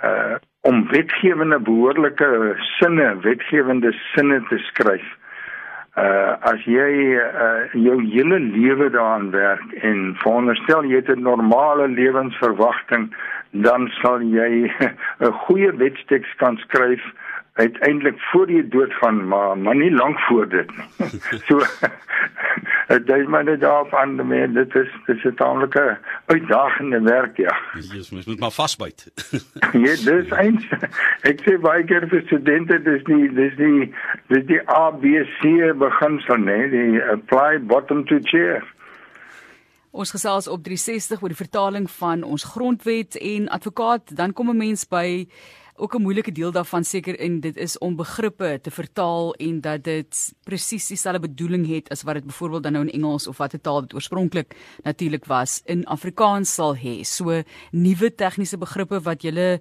uh, 0.04 0.34
om 0.60 0.86
wetgewende 0.90 1.58
behoorlike 1.58 2.54
sinne 2.78 3.16
wetgewende 3.20 3.92
sinne 4.14 4.42
te 4.50 4.58
skryf 4.70 5.06
uh 5.98 6.34
as 6.46 6.62
jy 6.70 6.90
uh 7.18 7.72
jou 7.74 7.96
hele 8.02 8.38
lewe 8.38 8.90
daaraan 8.90 9.30
werk 9.30 9.72
en 9.82 10.14
veronderstel 10.22 10.84
jy 10.86 11.00
het 11.00 11.10
'n 11.14 11.26
normale 11.26 11.88
lewensverwagting 11.88 13.08
dan 13.50 13.88
sal 14.00 14.22
jy 14.22 14.70
'n 15.24 15.32
goeie 15.46 15.72
wetsteks 15.76 16.34
kan 16.36 16.56
skryf 16.56 17.02
uiteindelik 17.58 18.20
voor 18.20 18.50
jy 18.50 18.68
doodgaan 18.68 19.28
maar 19.28 19.58
maar 19.58 19.76
nie 19.76 19.90
lank 19.90 20.18
voor 20.20 20.48
dit 20.48 20.70
nie. 20.76 21.08
so 21.46 21.62
dit 22.88 23.16
is 23.16 23.26
maar 23.26 23.44
net 23.44 23.60
daarop 23.60 23.94
aan 23.94 24.16
die 24.16 24.24
mens 24.24 24.54
dit 24.54 24.74
is 24.74 24.92
dit 25.06 25.16
is 25.16 25.24
'n 25.24 25.34
taamlike 25.34 25.98
uitdagende 26.26 27.00
werk 27.00 27.36
ja. 27.36 27.56
Jesus, 27.72 28.10
mens 28.10 28.26
moet 28.26 28.40
maar 28.40 28.50
vasbyt. 28.50 29.10
ja, 29.84 29.94
dis 30.10 30.30
eins. 30.30 30.64
Ek 31.20 31.42
sê 31.44 31.58
baie 31.60 31.84
keer 31.84 32.08
vir 32.08 32.22
studente 32.26 32.82
dis 32.82 33.02
nie 33.10 33.28
dis 33.34 33.56
nie 33.56 33.92
dis 34.26 34.46
die 34.46 34.62
ABC 34.64 35.42
beginsel 35.84 36.38
nê, 36.38 36.58
die 36.70 37.02
apply 37.12 37.58
bottom 37.58 38.04
to 38.04 38.18
chair. 38.22 38.62
Ons 39.90 40.10
gesels 40.12 40.48
op 40.48 40.62
360 40.64 41.22
oor 41.22 41.32
die 41.32 41.38
vertaling 41.38 41.86
van 41.90 42.22
ons 42.22 42.44
grondwet 42.44 43.16
en 43.16 43.48
advokaat, 43.48 44.16
dan 44.16 44.32
kom 44.32 44.50
'n 44.50 44.56
mens 44.56 44.84
by 44.88 45.26
ook 45.78 45.94
'n 45.94 46.02
moeilike 46.02 46.32
deel 46.32 46.52
daarvan 46.52 46.84
seker 46.84 47.18
en 47.18 47.40
dit 47.40 47.56
is 47.56 47.78
om 47.78 47.96
begrippe 47.96 48.58
te 48.62 48.70
vertaal 48.70 49.34
en 49.34 49.60
dat 49.60 49.84
dit 49.84 50.34
presies 50.44 50.86
dieselfde 50.86 51.20
bedoeling 51.20 51.66
het 51.66 51.88
as 51.88 52.02
wat 52.02 52.14
dit 52.14 52.24
byvoorbeeld 52.24 52.62
dan 52.62 52.72
nou 52.72 52.84
in 52.84 52.92
Engels 52.92 53.26
of 53.26 53.36
watter 53.36 53.60
taal 53.60 53.80
dit 53.80 53.94
oorspronklik 53.94 54.56
natuurlik 54.82 55.24
was 55.24 55.62
in 55.64 55.86
Afrikaans 55.86 56.54
sal 56.54 56.76
hê. 56.76 57.02
So 57.02 57.42
nuwe 57.70 58.14
tegniese 58.14 58.58
begrippe 58.58 59.00
wat 59.00 59.22
jy 59.22 59.60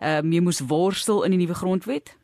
uh, 0.00 0.20
mee 0.20 0.40
moes 0.40 0.60
worstel 0.60 1.22
in 1.22 1.30
die 1.30 1.38
nuwe 1.38 1.54
grondwet. 1.54 2.16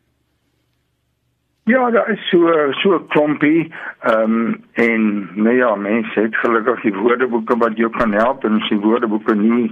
Ja, 1.67 1.91
daar 1.91 2.11
is 2.11 2.29
so 2.29 2.71
so 2.71 2.99
klompie 3.09 3.73
ehm 4.01 4.33
um, 4.33 4.65
en 4.73 5.29
nee 5.35 5.55
ja, 5.57 5.75
mense 5.75 6.21
het 6.21 6.37
gelukkig 6.37 6.81
die 6.81 6.95
woordeboeke 6.95 7.57
wat 7.57 7.77
jou 7.77 7.91
kan 7.91 8.13
help 8.13 8.45
en 8.45 8.61
as 8.61 8.69
die 8.69 8.79
woordeboeke 8.79 9.35
nie 9.35 9.71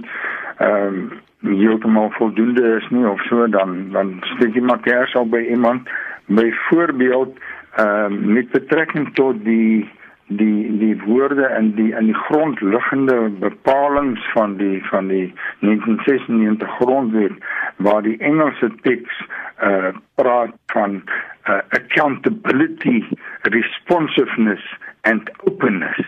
ehm 0.57 0.97
um, 0.97 1.59
heeltemal 1.59 2.09
voldoende 2.17 2.63
is 2.81 2.87
nie 2.89 3.05
of 3.05 3.21
so 3.29 3.47
dan 3.47 3.91
dan 3.91 4.15
steek 4.31 4.57
jy 4.57 4.61
maar 4.61 4.79
kers 4.79 5.13
op 5.15 5.29
by 5.31 5.43
iemand. 5.49 5.89
Byvoorbeeld 6.25 7.37
ehm 7.75 8.13
uh, 8.13 8.33
met 8.37 8.49
betrekking 8.49 9.13
tot 9.13 9.43
die 9.45 9.89
die 10.27 10.77
die 10.77 11.01
woorde 11.05 11.47
in 11.59 11.75
die 11.75 11.91
in 11.91 12.05
die 12.05 12.19
grondliggende 12.27 13.29
bepalinge 13.39 14.21
van 14.33 14.57
die 14.57 14.83
van 14.85 15.07
die 15.07 15.33
1996 15.59 16.75
grondwet 16.79 17.31
waar 17.75 18.01
die 18.01 18.17
Engelse 18.19 18.71
teks 18.81 19.25
uh 19.63 19.91
praat 20.15 20.53
van 20.65 21.01
uh, 21.47 21.59
accountability 21.69 23.03
responsiveness 23.41 24.63
and 25.01 25.29
openness. 25.43 26.07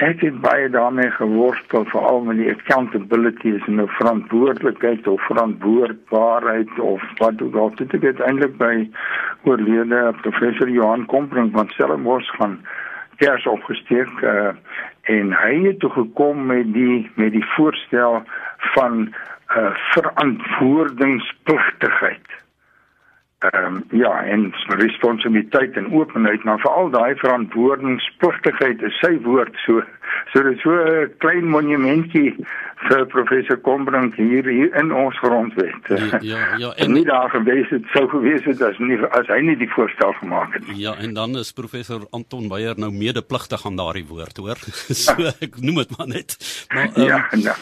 Ek 0.00 0.22
het 0.24 0.40
baie 0.40 0.68
daarmee 0.72 1.10
geworstel 1.10 1.84
veral 1.84 2.22
met 2.24 2.38
die 2.40 2.50
accountability 2.50 3.50
is 3.58 3.66
nou 3.66 3.88
verantwoordelikheid 3.98 5.06
of 5.06 5.26
verantwoordbaarheid 5.28 6.78
of 6.78 7.02
wat 7.18 7.42
ook 7.42 7.56
al. 7.56 7.74
Dit 7.74 7.92
het 7.92 8.20
eintlik 8.20 8.56
by 8.56 8.88
oorlede 9.44 10.14
professor 10.22 10.68
Johan 10.68 11.04
Komprink 11.06 11.52
van 11.52 11.68
Stellenbosch 11.68 12.30
gaan 12.38 12.60
kers 13.20 13.44
opgesteek 13.46 14.10
uh, 14.24 14.48
en 15.12 15.32
hy 15.36 15.54
het 15.66 15.78
toe 15.82 15.90
gekom 15.92 16.46
met 16.50 16.66
die 16.74 17.10
met 17.20 17.32
die 17.36 17.46
voorstel 17.54 18.14
van 18.74 18.92
uh, 19.56 19.72
verantwoordingspligtigheid 19.92 22.26
ehm 23.40 23.64
um, 23.64 23.84
ja 23.90 24.24
en 24.24 24.52
responsabiliteit 24.68 25.76
en 25.76 25.92
openheid 25.92 26.44
maar 26.44 26.60
veral 26.60 26.90
daai 26.90 27.14
verantwoordingspligtigheid 27.16 28.82
is 28.82 28.98
sy 29.00 29.14
woord 29.24 29.56
so 29.64 29.82
so 30.32 30.42
dit 30.42 30.58
so 30.60 30.70
'n 30.70 31.14
klein 31.18 31.48
monumentjie 31.48 32.36
vir 32.88 33.04
professor 33.12 33.58
Kombrink 33.60 34.16
hier, 34.16 34.46
hier 34.48 34.70
in 34.80 34.92
ons 34.96 35.16
grondwet. 35.20 35.88
Ja, 35.88 36.20
ja, 36.24 36.40
ja 36.62 36.70
en 36.82 36.94
nie 36.96 37.04
daar 37.08 37.28
gewees 37.32 37.68
het 37.74 37.84
sou 37.94 38.06
gewees 38.12 38.46
het 38.48 38.62
as 38.64 38.78
nie 38.80 38.96
as 39.16 39.28
hy 39.32 39.40
nie 39.44 39.56
die 39.60 39.68
voorstel 39.74 40.14
gemaak 40.20 40.56
het 40.56 40.66
nie. 40.68 40.78
Ja, 40.84 40.94
en 41.04 41.14
dan 41.18 41.36
is 41.40 41.52
professor 41.56 42.06
Anton 42.16 42.48
Meyer 42.48 42.78
nou 42.80 42.90
medepligtig 42.94 43.66
aan 43.68 43.76
daardie 43.80 44.06
woord, 44.08 44.40
hoor. 44.40 44.60
so 45.04 45.16
ek 45.44 45.60
noem 45.60 45.82
dit 45.82 45.96
maar 45.98 46.10
net. 46.14 46.36
Maar 46.72 46.88
um, 46.94 47.04
ja, 47.04 47.20
nou. 47.46 47.56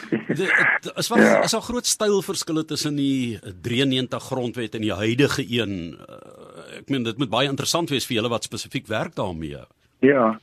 As 0.94 1.10
wat 1.10 1.22
ja. 1.24 1.34
as 1.42 1.56
'n 1.56 1.66
groot 1.66 1.86
stylverskille 1.86 2.64
tussen 2.64 2.96
die 2.96 3.38
93 3.62 4.30
grondwet 4.30 4.78
en 4.78 4.86
die 4.86 4.94
huidige 4.94 5.42
een. 5.48 5.67
Uh, 5.68 6.78
ek 6.78 6.88
meen 6.88 7.06
dit 7.06 7.18
moet 7.18 7.30
baie 7.30 7.48
interessant 7.48 7.90
wees 7.90 8.06
vir 8.06 8.20
julle 8.20 8.32
wat 8.32 8.48
spesifiek 8.48 8.86
werk 8.86 9.16
daarmee. 9.16 9.64
Ja. 10.04 10.38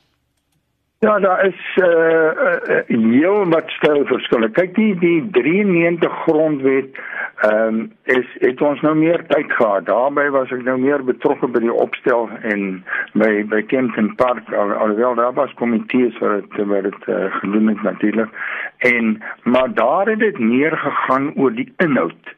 Ja, 0.98 1.18
daar 1.18 1.46
is 1.46 1.78
eh 1.82 1.86
uh, 1.86 2.84
uh, 2.88 3.12
heel 3.12 3.48
wat 3.48 3.70
stylverskille. 3.70 4.48
Kyk 4.50 4.74
die 4.74 4.98
die 4.98 5.28
93 5.30 6.12
grondwet 6.22 6.96
ehm 7.36 7.66
um, 7.68 7.92
is 8.04 8.26
het 8.40 8.60
ons 8.60 8.80
nou 8.80 8.94
meer 8.96 9.26
tyd 9.26 9.52
gehad. 9.52 9.84
Daarbey 9.86 10.30
was 10.30 10.50
ek 10.50 10.62
nou 10.64 10.78
meer 10.78 11.04
betrokke 11.04 11.50
by 11.52 11.60
die 11.60 11.72
opstel 11.72 12.30
en 12.42 12.84
by 13.12 13.44
by 13.50 13.60
Kempton 13.62 14.14
Park 14.14 14.48
al, 14.52 14.72
alhoewel 14.72 15.14
daar 15.14 15.36
was 15.36 15.52
komitees 15.60 16.16
wat 16.24 16.56
wat 16.72 16.88
dit 16.88 17.08
uh, 17.08 17.28
gedoen 17.42 17.68
het 17.68 17.82
natuurlik. 17.82 18.32
En 18.78 19.22
maar 19.42 19.74
daar 19.74 20.08
het 20.08 20.18
dit 20.18 20.38
meer 20.38 20.76
gegaan 20.76 21.34
oor 21.34 21.52
die 21.52 21.72
inhoud. 21.76 22.34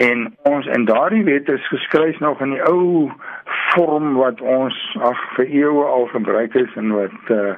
En 0.00 0.36
ons 0.42 0.66
en 0.66 0.84
daardie 0.84 1.24
wet 1.24 1.48
is 1.48 1.68
geskryf 1.68 2.18
nog 2.18 2.40
in 2.40 2.50
die 2.50 2.62
ou 2.62 3.10
vorm 3.44 4.14
wat 4.16 4.40
ons 4.40 4.76
ag 5.00 5.20
vir 5.36 5.50
eeue 5.50 5.84
al 5.84 6.06
gebruik 6.12 6.56
het 6.56 6.76
en 6.80 6.94
wat 6.96 7.34
eh 7.34 7.36
uh, 7.36 7.54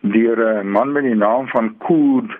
deur 0.00 0.38
'n 0.62 0.70
man 0.70 0.92
met 0.92 1.02
die 1.02 1.14
naam 1.14 1.46
van 1.48 1.76
Kood 1.78 2.30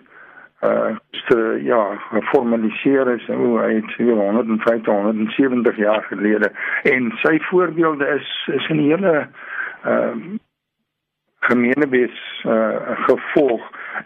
uh 0.64 0.96
se 1.10 1.60
ja 1.62 1.96
geformaliseer 2.10 3.08
is. 3.14 3.26
Hoe 3.26 3.58
hy 3.58 3.74
het 3.74 3.94
150 3.96 4.92
170 4.92 5.76
jaar 5.76 6.02
gelede. 6.02 6.50
En 6.82 7.12
sy 7.22 7.38
voorbeelde 7.40 8.06
is 8.06 8.50
is 8.54 8.68
'n 8.68 8.78
hele 8.78 9.26
uh 9.86 10.16
gemeenebes 11.48 12.44
uh, 12.46 12.76
gevolg. 13.06 13.62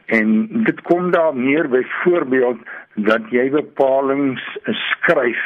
En 0.07 0.49
dit 0.69 0.83
kom 0.83 1.11
daar 1.11 1.35
neer 1.35 1.69
byvoorbeeld 1.69 2.59
dat 2.95 3.31
jy 3.31 3.49
bepalinge 3.51 4.41
skryf 4.65 5.43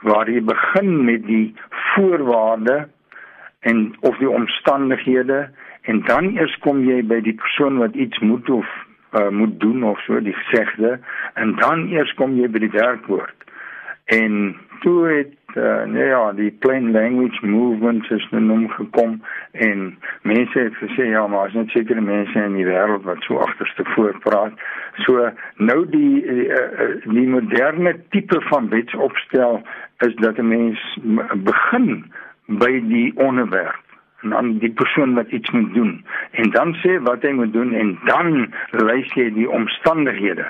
waar 0.00 0.30
jy 0.30 0.42
begin 0.42 1.04
met 1.04 1.26
die 1.26 1.54
voorwaarde 1.70 2.88
en 3.60 3.96
of 4.00 4.18
die 4.18 4.30
omstandighede 4.30 5.48
en 5.82 6.02
dan 6.06 6.36
eers 6.36 6.58
kom 6.62 6.84
jy 6.86 7.00
by 7.02 7.20
die 7.24 7.34
persoon 7.34 7.78
wat 7.82 7.94
iets 7.94 8.18
moet 8.18 8.50
of 8.50 8.66
uh, 9.12 9.28
moet 9.28 9.60
doen 9.60 9.82
of 9.84 10.00
so 10.06 10.20
die 10.20 10.36
gesegde 10.36 10.98
en 11.34 11.56
dan 11.56 11.88
eers 11.88 12.14
kom 12.14 12.36
jy 12.38 12.48
by 12.50 12.62
die 12.66 12.74
werkwoord. 12.74 13.34
En 14.04 14.56
toe 14.80 15.06
het 15.06 15.56
uh, 15.56 15.84
nee 15.84 16.06
ja 16.06 16.32
die 16.32 16.50
plain 16.50 16.90
language 16.90 17.46
movement 17.46 18.10
is 18.10 18.28
nou 18.30 18.42
nom 18.42 18.68
gekom 18.68 19.22
en 19.52 19.98
mense 20.22 20.58
het 20.58 20.76
gesê 20.82 21.08
ja 21.10 21.26
maar 21.26 21.46
as 21.46 21.56
net 21.56 21.70
sekere 21.70 22.00
mense 22.00 22.44
in 22.44 22.54
die 22.58 22.66
wêreld 22.68 23.04
wat 23.08 23.22
so 23.26 23.38
agterste 23.38 23.84
voor 23.94 24.18
praat 24.26 24.52
so 25.06 25.30
nou 25.56 25.80
die 25.90 26.22
die, 26.22 26.46
uh, 26.48 26.94
die 27.04 27.26
moderne 27.28 27.96
tipe 28.08 28.40
van 28.50 28.68
wetsopstel 28.68 29.62
is 30.06 30.14
dat 30.14 30.38
'n 30.38 30.48
mens 30.48 30.98
begin 31.34 32.12
by 32.46 32.72
die 32.88 33.12
onderwerp 33.16 33.87
en 34.22 34.30
dan 34.30 34.58
die 34.58 34.70
persoon 34.70 35.14
wat 35.14 35.30
iets 35.30 35.50
moet 35.50 35.74
doen. 35.74 36.04
En 36.30 36.50
dan 36.50 36.74
sê 36.74 36.98
wat 37.02 37.22
hy 37.22 37.30
moet 37.30 37.52
doen 37.52 37.72
en 37.74 37.98
dan 38.04 38.48
lys 38.70 39.12
jy 39.14 39.28
die 39.34 39.50
omstandighede. 39.50 40.46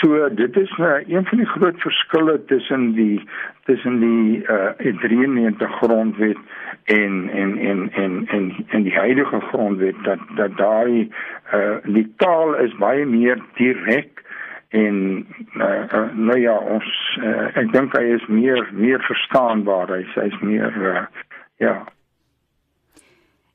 So 0.00 0.28
dit 0.34 0.56
is 0.56 0.70
uh, 0.78 1.00
een 1.08 1.26
van 1.26 1.42
die 1.42 1.46
groot 1.46 1.80
verskille 1.82 2.44
tussen 2.44 2.92
die 2.94 3.20
tussen 3.64 3.98
die 4.00 4.44
uh, 4.46 4.94
93 5.02 5.76
grondwet 5.80 6.38
en 6.84 7.28
en 7.32 7.58
en 7.58 7.90
en 7.92 8.22
en 8.28 8.54
en 8.68 8.82
die 8.82 8.94
huidige 8.94 9.40
grondwet 9.50 9.98
dat 10.02 10.22
dat 10.36 10.56
daai 10.56 11.10
uh, 11.54 11.76
die 11.84 12.06
taal 12.16 12.54
is 12.54 12.76
baie 12.76 13.06
meer 13.06 13.42
direk 13.54 14.22
en 14.68 15.26
uh, 15.56 15.84
uh, 15.92 16.06
nou 16.14 16.38
ja 16.38 16.54
ons 16.54 17.18
uh, 17.22 17.50
ek 17.58 17.72
dink 17.72 17.98
hy 17.98 18.14
is 18.14 18.26
meer 18.26 18.68
meer 18.72 19.02
verstaanbaar. 19.10 19.90
Hy 19.90 20.04
sê 20.14 20.28
hy's 20.28 20.42
meer 20.44 20.82
uh, 20.94 21.06
ja 21.58 21.80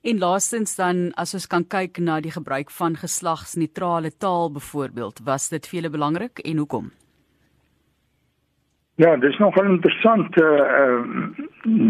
En 0.03 0.17
laastens 0.19 0.75
dan 0.75 0.97
as 1.15 1.31
ons 1.33 1.45
kan 1.47 1.63
kyk 1.63 1.97
na 2.03 2.17
die 2.19 2.31
gebruik 2.35 2.71
van 2.75 2.97
geslagsneutrale 2.99 4.09
taal 4.19 4.51
byvoorbeeld, 4.51 5.21
was 5.23 5.47
dit 5.49 5.67
vir 5.69 5.79
julle 5.79 5.91
belangrik 5.93 6.41
en 6.43 6.57
hoekom? 6.59 6.89
Ja, 8.99 9.15
dis 9.17 9.37
nogal 9.39 9.71
interessant 9.71 10.35
uh, 10.37 10.49
uh 10.81 10.99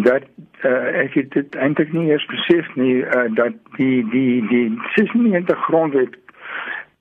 dat 0.06 0.30
uh, 0.62 1.02
ek 1.02 1.18
het 1.18 1.56
eintlik 1.56 1.90
nie 1.94 2.06
eers 2.12 2.26
besef 2.30 2.70
nie 2.78 3.02
uh, 3.02 3.26
dat 3.34 3.58
die 3.82 4.06
die 4.14 4.46
die 4.48 4.68
96 4.94 5.66
grondwet 5.66 6.14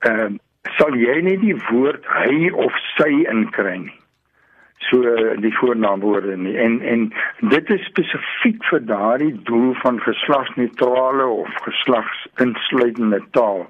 uh 0.09 0.31
sal 0.79 0.97
jy 0.97 1.21
nie 1.21 1.37
die 1.37 1.55
woord 1.69 2.09
hy 2.09 2.49
of 2.65 2.73
sy 2.97 3.11
inkry 3.29 3.77
nie 3.85 4.02
so 4.89 5.01
die 5.41 5.53
voornaamwoorde 5.57 6.37
nie 6.37 6.55
en 6.57 6.81
en 6.81 7.13
dit 7.39 7.69
is 7.69 7.85
spesifiek 7.85 8.63
vir 8.69 8.85
daardie 8.85 9.33
doel 9.49 9.73
van 9.83 9.99
geslagsneutrale 10.01 11.25
of 11.25 11.53
geslagsinsluitende 11.67 13.21
taal. 13.31 13.67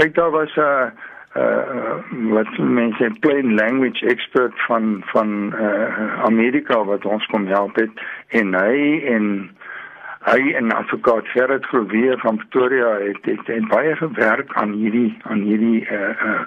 Kyk 0.00 0.14
daar 0.14 0.30
was 0.30 0.56
'n 0.56 0.92
uh 1.36 1.98
wat 2.30 2.58
mense 2.58 3.10
plain 3.20 3.54
language 3.54 4.06
expert 4.06 4.54
van 4.66 5.02
van 5.04 5.54
uh 5.60 6.22
Amerika 6.24 6.84
wat 6.84 7.04
ons 7.04 7.26
kom 7.26 7.46
help 7.46 7.76
het 7.76 7.90
en 8.28 8.54
hy 8.54 9.02
en 9.14 9.50
hy 10.24 10.52
en 10.54 10.72
advokaat 10.72 11.28
Gerrit 11.28 11.66
Groewe 11.66 12.14
van 12.18 12.36
Pretoria 12.36 12.98
het, 12.98 13.18
het, 13.22 13.46
het 13.46 13.68
baie 13.68 13.96
gewerk 13.96 14.54
aan 14.54 14.72
hierdie 14.72 15.18
aan 15.22 15.40
hierdie 15.40 15.80
uh 15.90 16.14
uh 16.24 16.40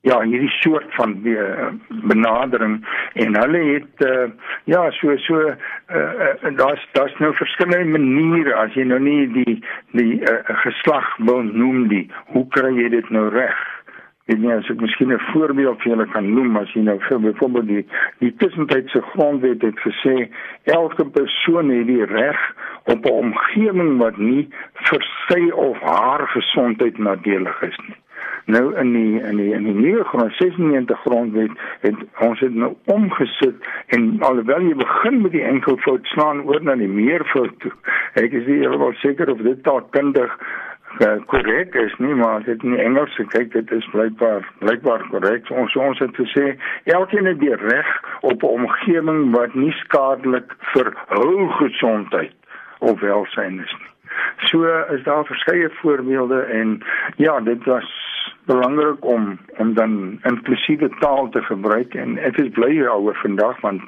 ja 0.00 0.20
hierdie 0.20 0.52
soort 0.60 0.94
van 0.94 1.20
uh, 1.22 1.68
benadering. 1.88 2.88
En 3.12 3.36
hulle 3.36 3.58
het 3.58 4.06
uh, 4.06 4.28
ja 4.64 4.90
so 4.90 5.16
so 5.16 5.40
uh, 5.40 5.54
uh, 5.90 6.56
daar's 6.56 6.88
daar's 6.92 7.18
nou 7.18 7.34
verskillende 7.34 7.98
maniere. 7.98 8.54
As 8.54 8.72
jy 8.74 8.86
nou 8.88 9.00
nie 9.00 9.28
die 9.32 9.58
die 9.92 10.14
uh, 10.22 10.40
geslag 10.64 11.16
wil 11.18 11.42
noem 11.42 11.88
die 11.92 12.06
hoe 12.32 12.46
kry 12.56 12.72
jy 12.78 12.88
dit 12.96 13.10
nou 13.10 13.28
reg? 13.34 13.60
En 14.30 14.40
nie 14.40 14.52
as 14.54 14.68
ek 14.70 14.80
miskien 14.80 15.12
'n 15.12 15.20
voorbeeld 15.32 15.82
vir 15.82 15.92
julle 15.92 16.06
kan 16.14 16.34
noem 16.34 16.56
as 16.56 16.72
jy 16.72 16.84
nou 16.86 16.98
vir 17.08 17.20
byvoorbeeld 17.20 17.68
die 17.68 17.86
die 18.24 18.34
tussentydse 18.42 19.02
grondwet 19.12 19.62
het 19.62 19.80
gesê 19.84 20.30
elke 20.64 21.04
persoon 21.04 21.72
het 21.74 21.86
die 21.86 22.04
reg 22.04 22.40
op 22.84 23.04
'n 23.04 23.18
omgewing 23.24 23.98
wat 23.98 24.16
nie 24.16 24.48
vir 24.88 25.02
sy 25.28 25.50
of 25.50 25.80
haar 25.80 26.28
gesondheid 26.28 26.98
nadelig 26.98 27.62
is 27.62 27.76
nie 27.88 27.99
nou 28.44 28.64
in 28.80 28.92
die 28.92 29.20
in 29.20 29.36
die 29.36 29.52
in 29.52 29.64
die 29.64 29.74
nuwe 29.74 30.04
grond 30.04 30.32
96 30.38 31.00
grondwet 31.00 31.50
het 31.80 31.96
ons 32.18 32.40
het 32.40 32.54
nou 32.54 32.74
omgesit 32.84 33.70
en 33.86 34.10
alhoewel 34.20 34.62
jy 34.68 34.74
begin 34.74 35.20
met 35.22 35.32
die 35.32 35.44
enkelvoud 35.44 36.06
slaan 36.14 36.42
oor 36.48 36.62
na 36.62 36.74
die 36.74 36.88
meervoud 36.88 37.58
toe 37.64 37.72
ek 38.14 38.32
is 38.32 38.46
nie 38.46 38.60
heeltemal 38.62 38.96
seker 39.02 39.30
of 39.32 39.42
dit 39.46 39.62
taalkundig 39.62 40.36
eh, 41.00 41.16
korrek 41.26 41.74
is 41.74 41.94
nie 41.98 42.14
maar 42.14 42.42
dit 42.44 42.62
in 42.62 42.78
Engels 42.78 43.18
kyk 43.34 43.52
dit 43.52 43.70
is 43.76 43.86
blykbaar 43.92 44.46
blykbaar 44.58 45.06
korrek. 45.12 45.50
Ons 45.50 45.76
ons 45.76 45.98
het 46.02 46.16
gesê 46.18 46.56
elkeen 46.84 47.28
het 47.30 47.38
die 47.40 47.54
reg 47.54 47.90
op 48.20 48.42
'n 48.42 48.46
omgewing 48.46 49.30
wat 49.36 49.54
nie 49.54 49.72
skadelik 49.84 50.56
vir 50.72 50.92
hul 51.08 51.48
gesondheid 51.62 52.34
of 52.78 53.00
welsyn 53.00 53.60
is 53.60 53.74
nie. 53.78 53.90
So 54.48 54.64
is 54.94 55.02
daar 55.02 55.24
verskeie 55.24 55.70
voorbeelde 55.70 56.40
en 56.42 56.80
ja, 57.16 57.40
dit 57.40 57.64
was 57.64 58.09
belangrik 58.50 59.04
om 59.14 59.38
om 59.62 59.74
dan 59.74 59.94
inklusiewe 60.30 60.88
taal 60.98 61.28
te 61.34 61.42
gebruik 61.42 61.94
en 61.94 62.18
ek 62.18 62.40
is 62.42 62.50
bly 62.58 62.72
daaroor 62.80 63.18
vandag 63.22 63.60
want 63.66 63.82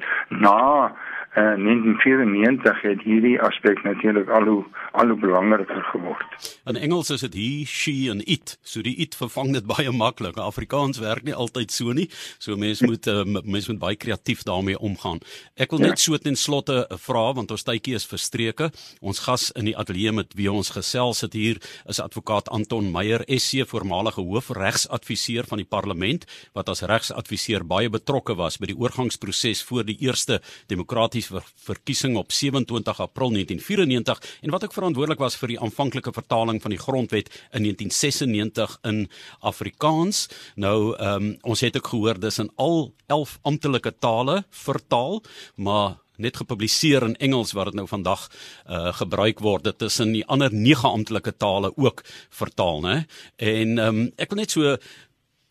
na 0.44 0.92
uh, 1.36 1.56
1994 1.56 2.82
het 2.82 3.02
hierdie 3.02 3.40
aspek 3.40 3.82
natuurlik 3.82 4.28
al 4.28 4.44
hoe 4.44 4.64
al 4.92 5.08
hoe 5.08 5.16
belangriker 5.16 5.82
geword. 5.82 6.60
In 6.68 6.76
Engels 6.76 7.10
is 7.10 7.24
dit 7.24 7.34
he, 7.34 7.64
she 7.64 8.10
en 8.10 8.20
it. 8.28 8.58
So 8.62 8.82
die 8.84 8.96
it 9.00 9.16
vervang 9.16 9.54
dit 9.56 9.64
baie 9.66 9.90
maklik. 9.92 10.36
Afrikaans 10.36 11.00
werk 11.00 11.24
nie 11.24 11.34
altyd 11.34 11.72
so 11.72 11.92
nie. 11.96 12.08
So 12.38 12.56
mense 12.60 12.84
moet 12.84 13.08
uh, 13.08 13.24
mense 13.24 13.72
moet 13.72 13.80
baie 13.80 13.96
kreatief 13.96 14.44
daarmee 14.44 14.78
omgaan. 14.78 15.22
Ek 15.56 15.72
wil 15.72 15.80
net 15.80 15.96
ja. 15.96 16.04
so 16.04 16.20
ten 16.20 16.36
slotte 16.36 16.84
'n 16.90 17.00
vraag 17.00 17.34
want 17.40 17.50
ons 17.50 17.64
tydjie 17.64 17.96
is 17.96 18.06
verstreke. 18.06 18.70
Ons 19.00 19.24
gas 19.24 19.50
in 19.56 19.64
die 19.64 19.76
ateljee 19.76 20.12
met 20.12 20.36
wie 20.36 20.50
ons 20.52 20.70
gesels 20.70 21.24
het 21.24 21.32
hier 21.32 21.56
is 21.88 22.00
advokaat 22.00 22.48
Anton 22.52 22.92
Meyer, 22.92 23.24
SC 23.26 23.64
voormalige 23.66 24.20
hoofregsadviseur 24.20 25.48
van 25.48 25.58
die 25.58 25.68
parlement 25.68 26.26
wat 26.52 26.68
as 26.68 26.82
regsadviseur 26.82 27.64
baie 27.64 27.88
betrokke 27.88 28.36
was 28.36 28.58
by 28.58 28.66
die 28.66 28.76
oorgangsproses 28.76 29.62
voor 29.62 29.84
die 29.84 29.96
eerste 30.04 30.42
demokratiese 30.68 31.21
verkiesing 31.30 32.16
op 32.16 32.32
27 32.32 33.00
April 33.00 33.30
1994 33.30 34.38
en 34.40 34.50
wat 34.50 34.64
ook 34.64 34.72
verantwoordelik 34.72 35.18
was 35.18 35.36
vir 35.36 35.54
die 35.54 35.60
aanvanklike 35.60 36.12
vertaling 36.12 36.62
van 36.62 36.70
die 36.70 36.80
grondwet 36.80 37.28
in 37.52 37.66
1996 37.68 38.78
in 38.82 39.08
Afrikaans. 39.40 40.28
Nou 40.54 40.96
ehm 40.96 41.22
um, 41.22 41.36
ons 41.42 41.60
het 41.60 41.76
ook 41.76 41.86
gehoor 41.86 42.20
dis 42.20 42.38
in 42.38 42.50
al 42.56 42.94
11 43.06 43.38
amptelike 43.42 43.92
tale 43.98 44.44
vertaal, 44.50 45.22
maar 45.54 45.98
net 46.16 46.36
gepubliseer 46.36 47.04
in 47.06 47.16
Engels 47.16 47.52
wat 47.56 47.70
dit 47.70 47.78
nou 47.80 47.86
vandag 47.88 48.28
uh 48.66 48.92
gebruik 48.92 49.40
word. 49.40 49.64
Dit 49.64 49.82
is 49.82 50.00
in 50.00 50.12
die 50.12 50.26
ander 50.26 50.52
9 50.52 50.90
amptelike 50.90 51.36
tale 51.36 51.72
ook 51.76 52.04
vertaal, 52.30 52.80
né? 52.80 52.96
En 53.36 53.78
ehm 53.78 54.02
um, 54.02 54.12
ek 54.16 54.30
wil 54.30 54.42
net 54.44 54.50
so 54.50 54.76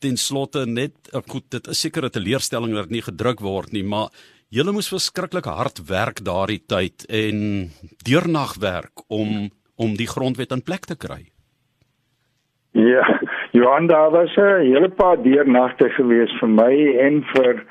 ten 0.02 0.18
slotte 0.18 0.66
net 0.66 1.12
goed, 1.30 1.46
dit 1.54 1.68
is 1.68 1.80
seker 1.80 2.06
'n 2.06 2.10
teleurstelling 2.10 2.74
dat 2.74 2.90
dit 2.90 2.98
nie 2.98 3.06
gedruk 3.06 3.40
word 3.40 3.72
nie, 3.72 3.84
maar 3.84 4.10
Julle 4.52 4.74
moes 4.76 4.90
verskriklik 4.92 5.46
hard 5.48 5.78
werk 5.88 6.18
daardie 6.28 6.60
tyd 6.68 7.06
en 7.08 7.38
deurnag 8.04 8.58
werk 8.60 9.06
om 9.08 9.48
om 9.80 9.94
die 9.96 10.10
grondwet 10.12 10.52
in 10.52 10.62
plek 10.62 10.84
te 10.90 10.98
kry. 11.00 11.22
Ja, 12.76 13.06
Johan 13.56 13.88
daar 13.88 14.12
was 14.12 14.36
'n 14.36 14.68
hele 14.68 14.90
paar 14.90 15.24
deurnagte 15.24 15.88
gewees 15.96 16.34
vir 16.40 16.50
my 16.50 16.74
en 17.08 17.24
vir 17.32 17.64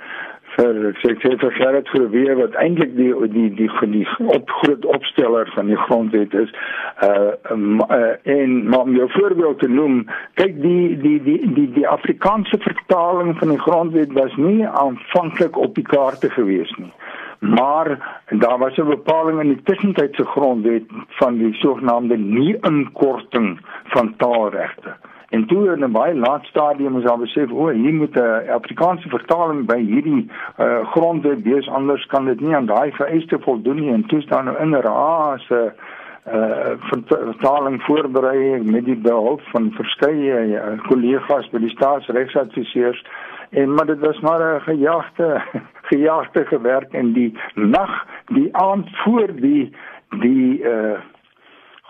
vir 0.60 0.94
sekretary 1.00 1.50
Gerard 1.56 1.88
Groewe 1.88 2.34
wat 2.38 2.56
eintlik 2.60 2.92
die 2.96 3.12
die 3.32 3.48
die 3.56 3.78
die 3.94 4.06
op 4.36 4.50
groot 4.60 4.84
opsteller 4.84 5.50
van 5.54 5.70
die 5.72 5.78
grondwet 5.86 6.34
is 6.34 6.52
uh, 7.06 7.32
uh 7.52 8.10
en 8.34 8.68
maar 8.68 8.80
om 8.88 8.96
jou 8.96 9.08
voorbeeld 9.16 9.58
te 9.58 9.68
noem 9.68 10.02
kyk 10.40 10.60
die 10.62 10.96
die 11.04 11.16
die 11.28 11.38
die 11.56 11.68
die 11.78 11.86
Afrikaanse 11.88 12.58
vertaling 12.66 13.36
van 13.38 13.54
die 13.54 13.60
grondwet 13.66 14.12
was 14.18 14.36
nie 14.36 14.66
aanvanklik 14.66 15.56
op 15.56 15.74
die 15.74 15.86
kaarte 15.86 16.30
gewees 16.30 16.72
nie. 16.78 16.92
Maar 17.40 17.96
daar 18.28 18.58
was 18.58 18.76
'n 18.76 18.88
bepaling 18.88 19.40
in 19.40 19.54
die 19.54 19.62
tussentydse 19.62 20.24
grondwet 20.24 20.84
van 21.20 21.38
die 21.38 21.54
sogenaamde 21.54 22.16
nie 22.16 22.56
inkorting 22.60 23.60
van 23.96 24.14
taalregte 24.16 24.96
En 25.30 25.46
toe 25.46 25.72
in 25.72 25.84
'n 25.84 25.92
baie 25.92 26.14
laat 26.14 26.44
stadium 26.44 26.96
is 26.98 27.04
daar 27.04 27.18
besef, 27.18 27.50
o, 27.50 27.68
hier 27.68 27.94
moet 27.94 28.14
'n 28.14 28.48
Afrikaanse 28.50 29.08
vertaling 29.08 29.66
by 29.66 29.78
hierdie 29.78 30.30
uh, 30.58 30.90
grondwet 30.90 31.42
wees, 31.42 31.68
anders 31.68 32.06
kan 32.06 32.24
dit 32.24 32.40
nie 32.40 32.54
aan 32.54 32.66
daai 32.66 32.92
vereiste 32.92 33.38
voldoen 33.40 33.80
nie. 33.80 33.92
En 33.92 34.06
toe 34.06 34.20
staan 34.20 34.44
nou 34.44 34.58
in 34.58 34.74
rase 34.74 35.72
uh 36.28 36.72
vertaling 37.00 37.82
voorberei 37.82 38.62
met 38.62 38.84
die 38.84 38.96
behulp 38.96 39.40
van 39.42 39.70
verskeie 39.72 40.40
uh, 40.46 40.78
kollegas 40.88 41.48
by 41.50 41.58
die 41.58 41.72
staatsregsadviseurs 41.72 43.00
en 43.50 43.74
maar 43.74 43.86
dit 43.86 43.98
was 43.98 44.20
maar 44.20 44.40
'n 44.40 44.60
gejaagde 44.60 45.42
gejaagde 45.92 46.44
gewerk 46.44 46.92
in 46.92 47.12
die 47.12 47.38
nag 47.54 48.06
die 48.26 48.56
aand 48.56 48.88
voor 48.92 49.32
die 49.34 49.72
die 50.20 50.62
uh 50.62 50.98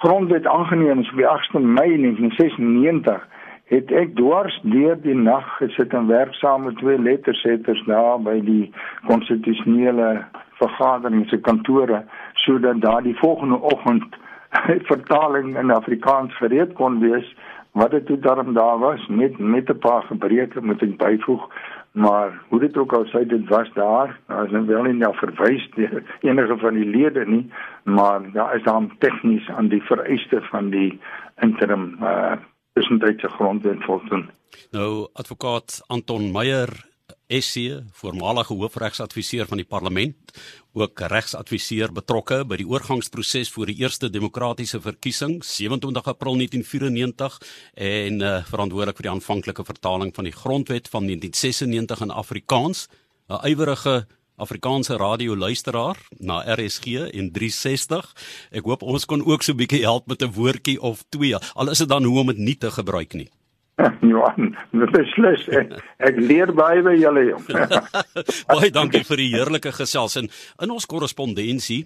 grondwet 0.03 0.47
aangeneem 0.47 0.99
is 0.99 1.11
op 1.11 1.17
die 1.17 1.27
8de 1.27 1.61
Mei 1.61 1.97
1996 1.97 3.29
het 3.65 3.91
ek 3.93 4.15
dwars 4.17 4.55
deur 4.63 4.97
die 5.03 5.15
nag 5.15 5.45
gesit 5.59 5.93
en 5.93 6.09
werk 6.09 6.33
saam 6.35 6.65
met 6.65 6.79
twee 6.81 6.99
lettersetters 6.99 7.83
daar 7.85 8.17
by 8.25 8.39
die 8.47 8.73
konstitusionele 9.11 10.09
vergadering 10.63 11.27
se 11.29 11.39
kantore 11.49 12.01
sodat 12.47 12.81
daar 12.81 13.05
die 13.05 13.17
volgende 13.21 13.61
oggend 13.75 14.17
vertaling 14.93 15.53
in 15.61 15.75
Afrikaans 15.77 16.37
gereed 16.41 16.73
kon 16.81 16.97
wees 17.05 17.29
wat 17.77 17.93
dit 17.93 18.07
toe 18.07 18.19
daarom 18.25 18.57
daar 18.57 18.79
was 18.79 19.07
met 19.07 19.39
met 19.39 19.69
'n 19.69 19.79
paar 19.79 20.03
gebreke 20.09 20.65
moet 20.65 20.83
ek 20.83 20.97
byvoeg 20.97 21.45
maar 21.93 22.43
hoe 22.49 22.61
dit 22.61 22.77
ook 22.77 22.93
al 22.93 23.05
sê 23.11 23.27
dit 23.27 23.49
was 23.49 23.71
daar 23.75 24.19
daar 24.27 24.45
is 24.45 24.51
nou 24.51 24.67
wel 24.67 24.83
nie 24.83 24.99
nou 24.99 25.15
verwys 25.17 25.71
deur 25.75 26.03
enige 26.21 26.59
van 26.59 26.75
die 26.75 26.87
lede 26.87 27.25
nie 27.27 27.51
maar 27.85 28.33
daar 28.33 28.57
is 28.57 28.63
dan 28.63 28.93
tegnies 28.99 29.49
aan 29.49 29.69
die 29.69 29.83
vereiste 29.83 30.41
van 30.51 30.71
die 30.71 31.01
interim 31.41 31.97
uh, 32.03 32.33
tussentydse 32.73 33.29
grondwet 33.29 33.85
voldoen. 33.85 34.31
Nou 34.71 35.09
advokaat 35.13 35.83
Anton 35.87 36.31
Meyer 36.33 36.90
SC, 37.31 37.81
voormalige 38.03 38.55
hoofregsadviseur 38.59 39.47
van 39.47 39.61
die 39.63 39.67
parlement, 39.67 40.33
ook 40.75 41.01
regsadviseur 41.11 41.93
betrokke 41.95 42.43
by 42.47 42.59
die 42.61 42.67
oorgangsproses 42.67 43.51
vir 43.55 43.71
die 43.71 43.79
eerste 43.83 44.11
demokratiese 44.11 44.81
verkiesing 44.83 45.41
27 45.47 46.11
April 46.11 46.39
1994 46.43 47.39
en 47.75 48.23
uh, 48.23 48.37
verantwoordelik 48.51 48.99
vir 48.99 49.09
die 49.09 49.15
aanvanklike 49.15 49.67
vertaling 49.67 50.15
van 50.15 50.27
die 50.27 50.35
grondwet 50.35 50.91
van 50.91 51.07
1996 51.07 52.07
in 52.07 52.15
Afrikaans, 52.23 52.89
'n 53.31 53.47
ywerige 53.47 54.07
Afrikaanse 54.41 54.97
radio 54.97 55.37
luisteraar 55.37 55.99
na 56.19 56.41
RSG 56.55 57.13
en 57.13 57.29
360. 57.33 58.07
Ek 58.51 58.65
hoop 58.65 58.83
ons 58.83 59.05
kon 59.05 59.25
ook 59.25 59.43
so 59.43 59.53
'n 59.53 59.61
bietjie 59.61 59.85
help 59.85 60.07
met 60.07 60.23
'n 60.23 60.33
woordjie 60.33 60.81
of 60.81 61.05
twee. 61.09 61.37
Al 61.55 61.71
is 61.71 61.79
dit 61.79 61.89
dan 61.89 62.05
hoe 62.05 62.19
om 62.21 62.27
dit 62.27 62.39
nie 62.39 62.57
te 62.57 62.71
gebruik 62.71 63.13
nie. 63.13 63.31
Johan, 64.13 64.55
beslis 64.73 65.47
ek, 65.61 65.77
ek 66.11 66.19
leer 66.21 66.53
baie 66.57 66.83
by 66.85 66.97
julle 66.99 67.27
jong. 67.31 67.47
baie 68.55 68.73
dankie 68.75 69.05
vir 69.07 69.23
die 69.23 69.31
heerlike 69.35 69.73
gesels 69.77 70.19
en 70.21 70.31
in 70.63 70.75
ons 70.75 70.89
korrespondensie 70.91 71.85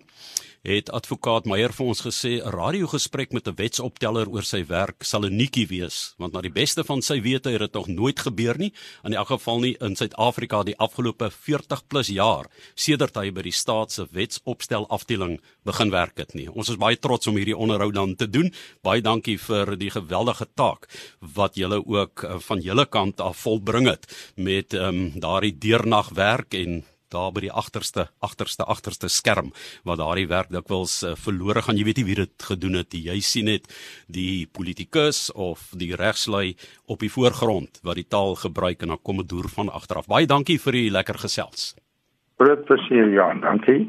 het 0.64 0.88
advokaat 0.96 1.44
Meyer 1.44 1.72
vir 1.76 1.86
ons 1.92 2.00
gesê 2.00 2.40
'n 2.40 2.48
radiogesprek 2.48 3.32
met 3.32 3.46
'n 3.48 3.54
wetsopteller 3.54 4.28
oor 4.28 4.42
sy 4.42 4.64
werk 4.66 5.04
sal 5.04 5.24
'n 5.24 5.36
nuutjie 5.36 5.66
wees 5.68 6.14
want 6.18 6.32
na 6.32 6.40
die 6.40 6.52
beste 6.52 6.84
van 6.84 7.02
sy 7.02 7.20
wete 7.20 7.50
het 7.50 7.60
dit 7.60 7.72
nog 7.72 7.86
nooit 7.86 8.18
gebeur 8.20 8.58
nie. 8.58 8.72
In 9.04 9.12
elk 9.12 9.26
geval 9.26 9.60
nie 9.60 9.76
in 9.80 9.96
Suid-Afrika 9.96 10.62
die 10.62 10.78
afgelope 10.78 11.30
40 11.30 11.86
plus 11.86 12.08
jaar 12.08 12.46
sedert 12.74 13.14
hy 13.16 13.30
by 13.30 13.42
die 13.42 13.52
staat 13.52 13.92
se 13.92 14.06
wetsopstel 14.10 14.88
afdeling 14.88 15.40
begin 15.64 15.90
werk 15.90 16.16
het 16.18 16.34
nie. 16.34 16.48
Ons 16.48 16.68
is 16.68 16.76
baie 16.76 16.96
trots 16.96 17.26
om 17.26 17.36
hierdie 17.36 17.56
onderhoud 17.56 17.94
dan 17.94 18.16
te 18.16 18.30
doen. 18.30 18.52
Baie 18.82 19.02
dankie 19.02 19.38
vir 19.38 19.76
die 19.76 19.90
geweldige 19.90 20.46
taak 20.54 20.88
wat 21.20 21.54
julle 21.54 21.86
ook 21.86 22.24
eh, 22.24 22.38
van 22.38 22.60
julle 22.60 22.86
kant 22.86 23.20
af 23.20 23.36
volbring 23.36 23.86
het 23.86 24.32
met 24.36 24.72
um, 24.72 25.12
daardie 25.20 25.58
deurnagwerk 25.58 26.54
en 26.54 26.84
daar 27.14 27.32
by 27.34 27.46
die 27.46 27.52
agterste 27.52 28.08
agterste 28.24 28.66
agterste 28.66 29.08
skerm 29.08 29.52
waar 29.86 30.00
daardie 30.00 30.28
werk 30.30 30.50
dikwels 30.52 31.02
uh, 31.02 31.14
verlore 31.14 31.62
gaan. 31.62 31.78
Jy 31.78 31.86
weet 31.88 32.02
nie 32.02 32.08
wie 32.10 32.20
dit 32.24 32.48
gedoen 32.50 32.80
het 32.80 32.94
jy 32.94 33.20
sien 33.22 33.48
net 33.50 33.70
die 34.08 34.46
politikus 34.46 35.28
of 35.34 35.70
die 35.78 35.92
regslui 35.96 36.56
op 36.90 37.00
die 37.04 37.12
voorgrond 37.12 37.80
wat 37.86 38.00
die 38.00 38.08
taal 38.08 38.34
gebruik 38.40 38.82
en 38.82 38.94
dan 38.94 39.02
kom 39.02 39.20
'n 39.20 39.26
doer 39.26 39.48
van 39.48 39.70
agteraf. 39.70 40.06
Baie 40.06 40.26
dankie 40.26 40.58
vir 40.58 40.72
die 40.72 40.90
lekker 40.90 41.18
gesels. 41.18 41.74
Groot 42.38 42.64
plesier 42.66 43.08
Jan 43.14 43.40
dankie 43.40 43.86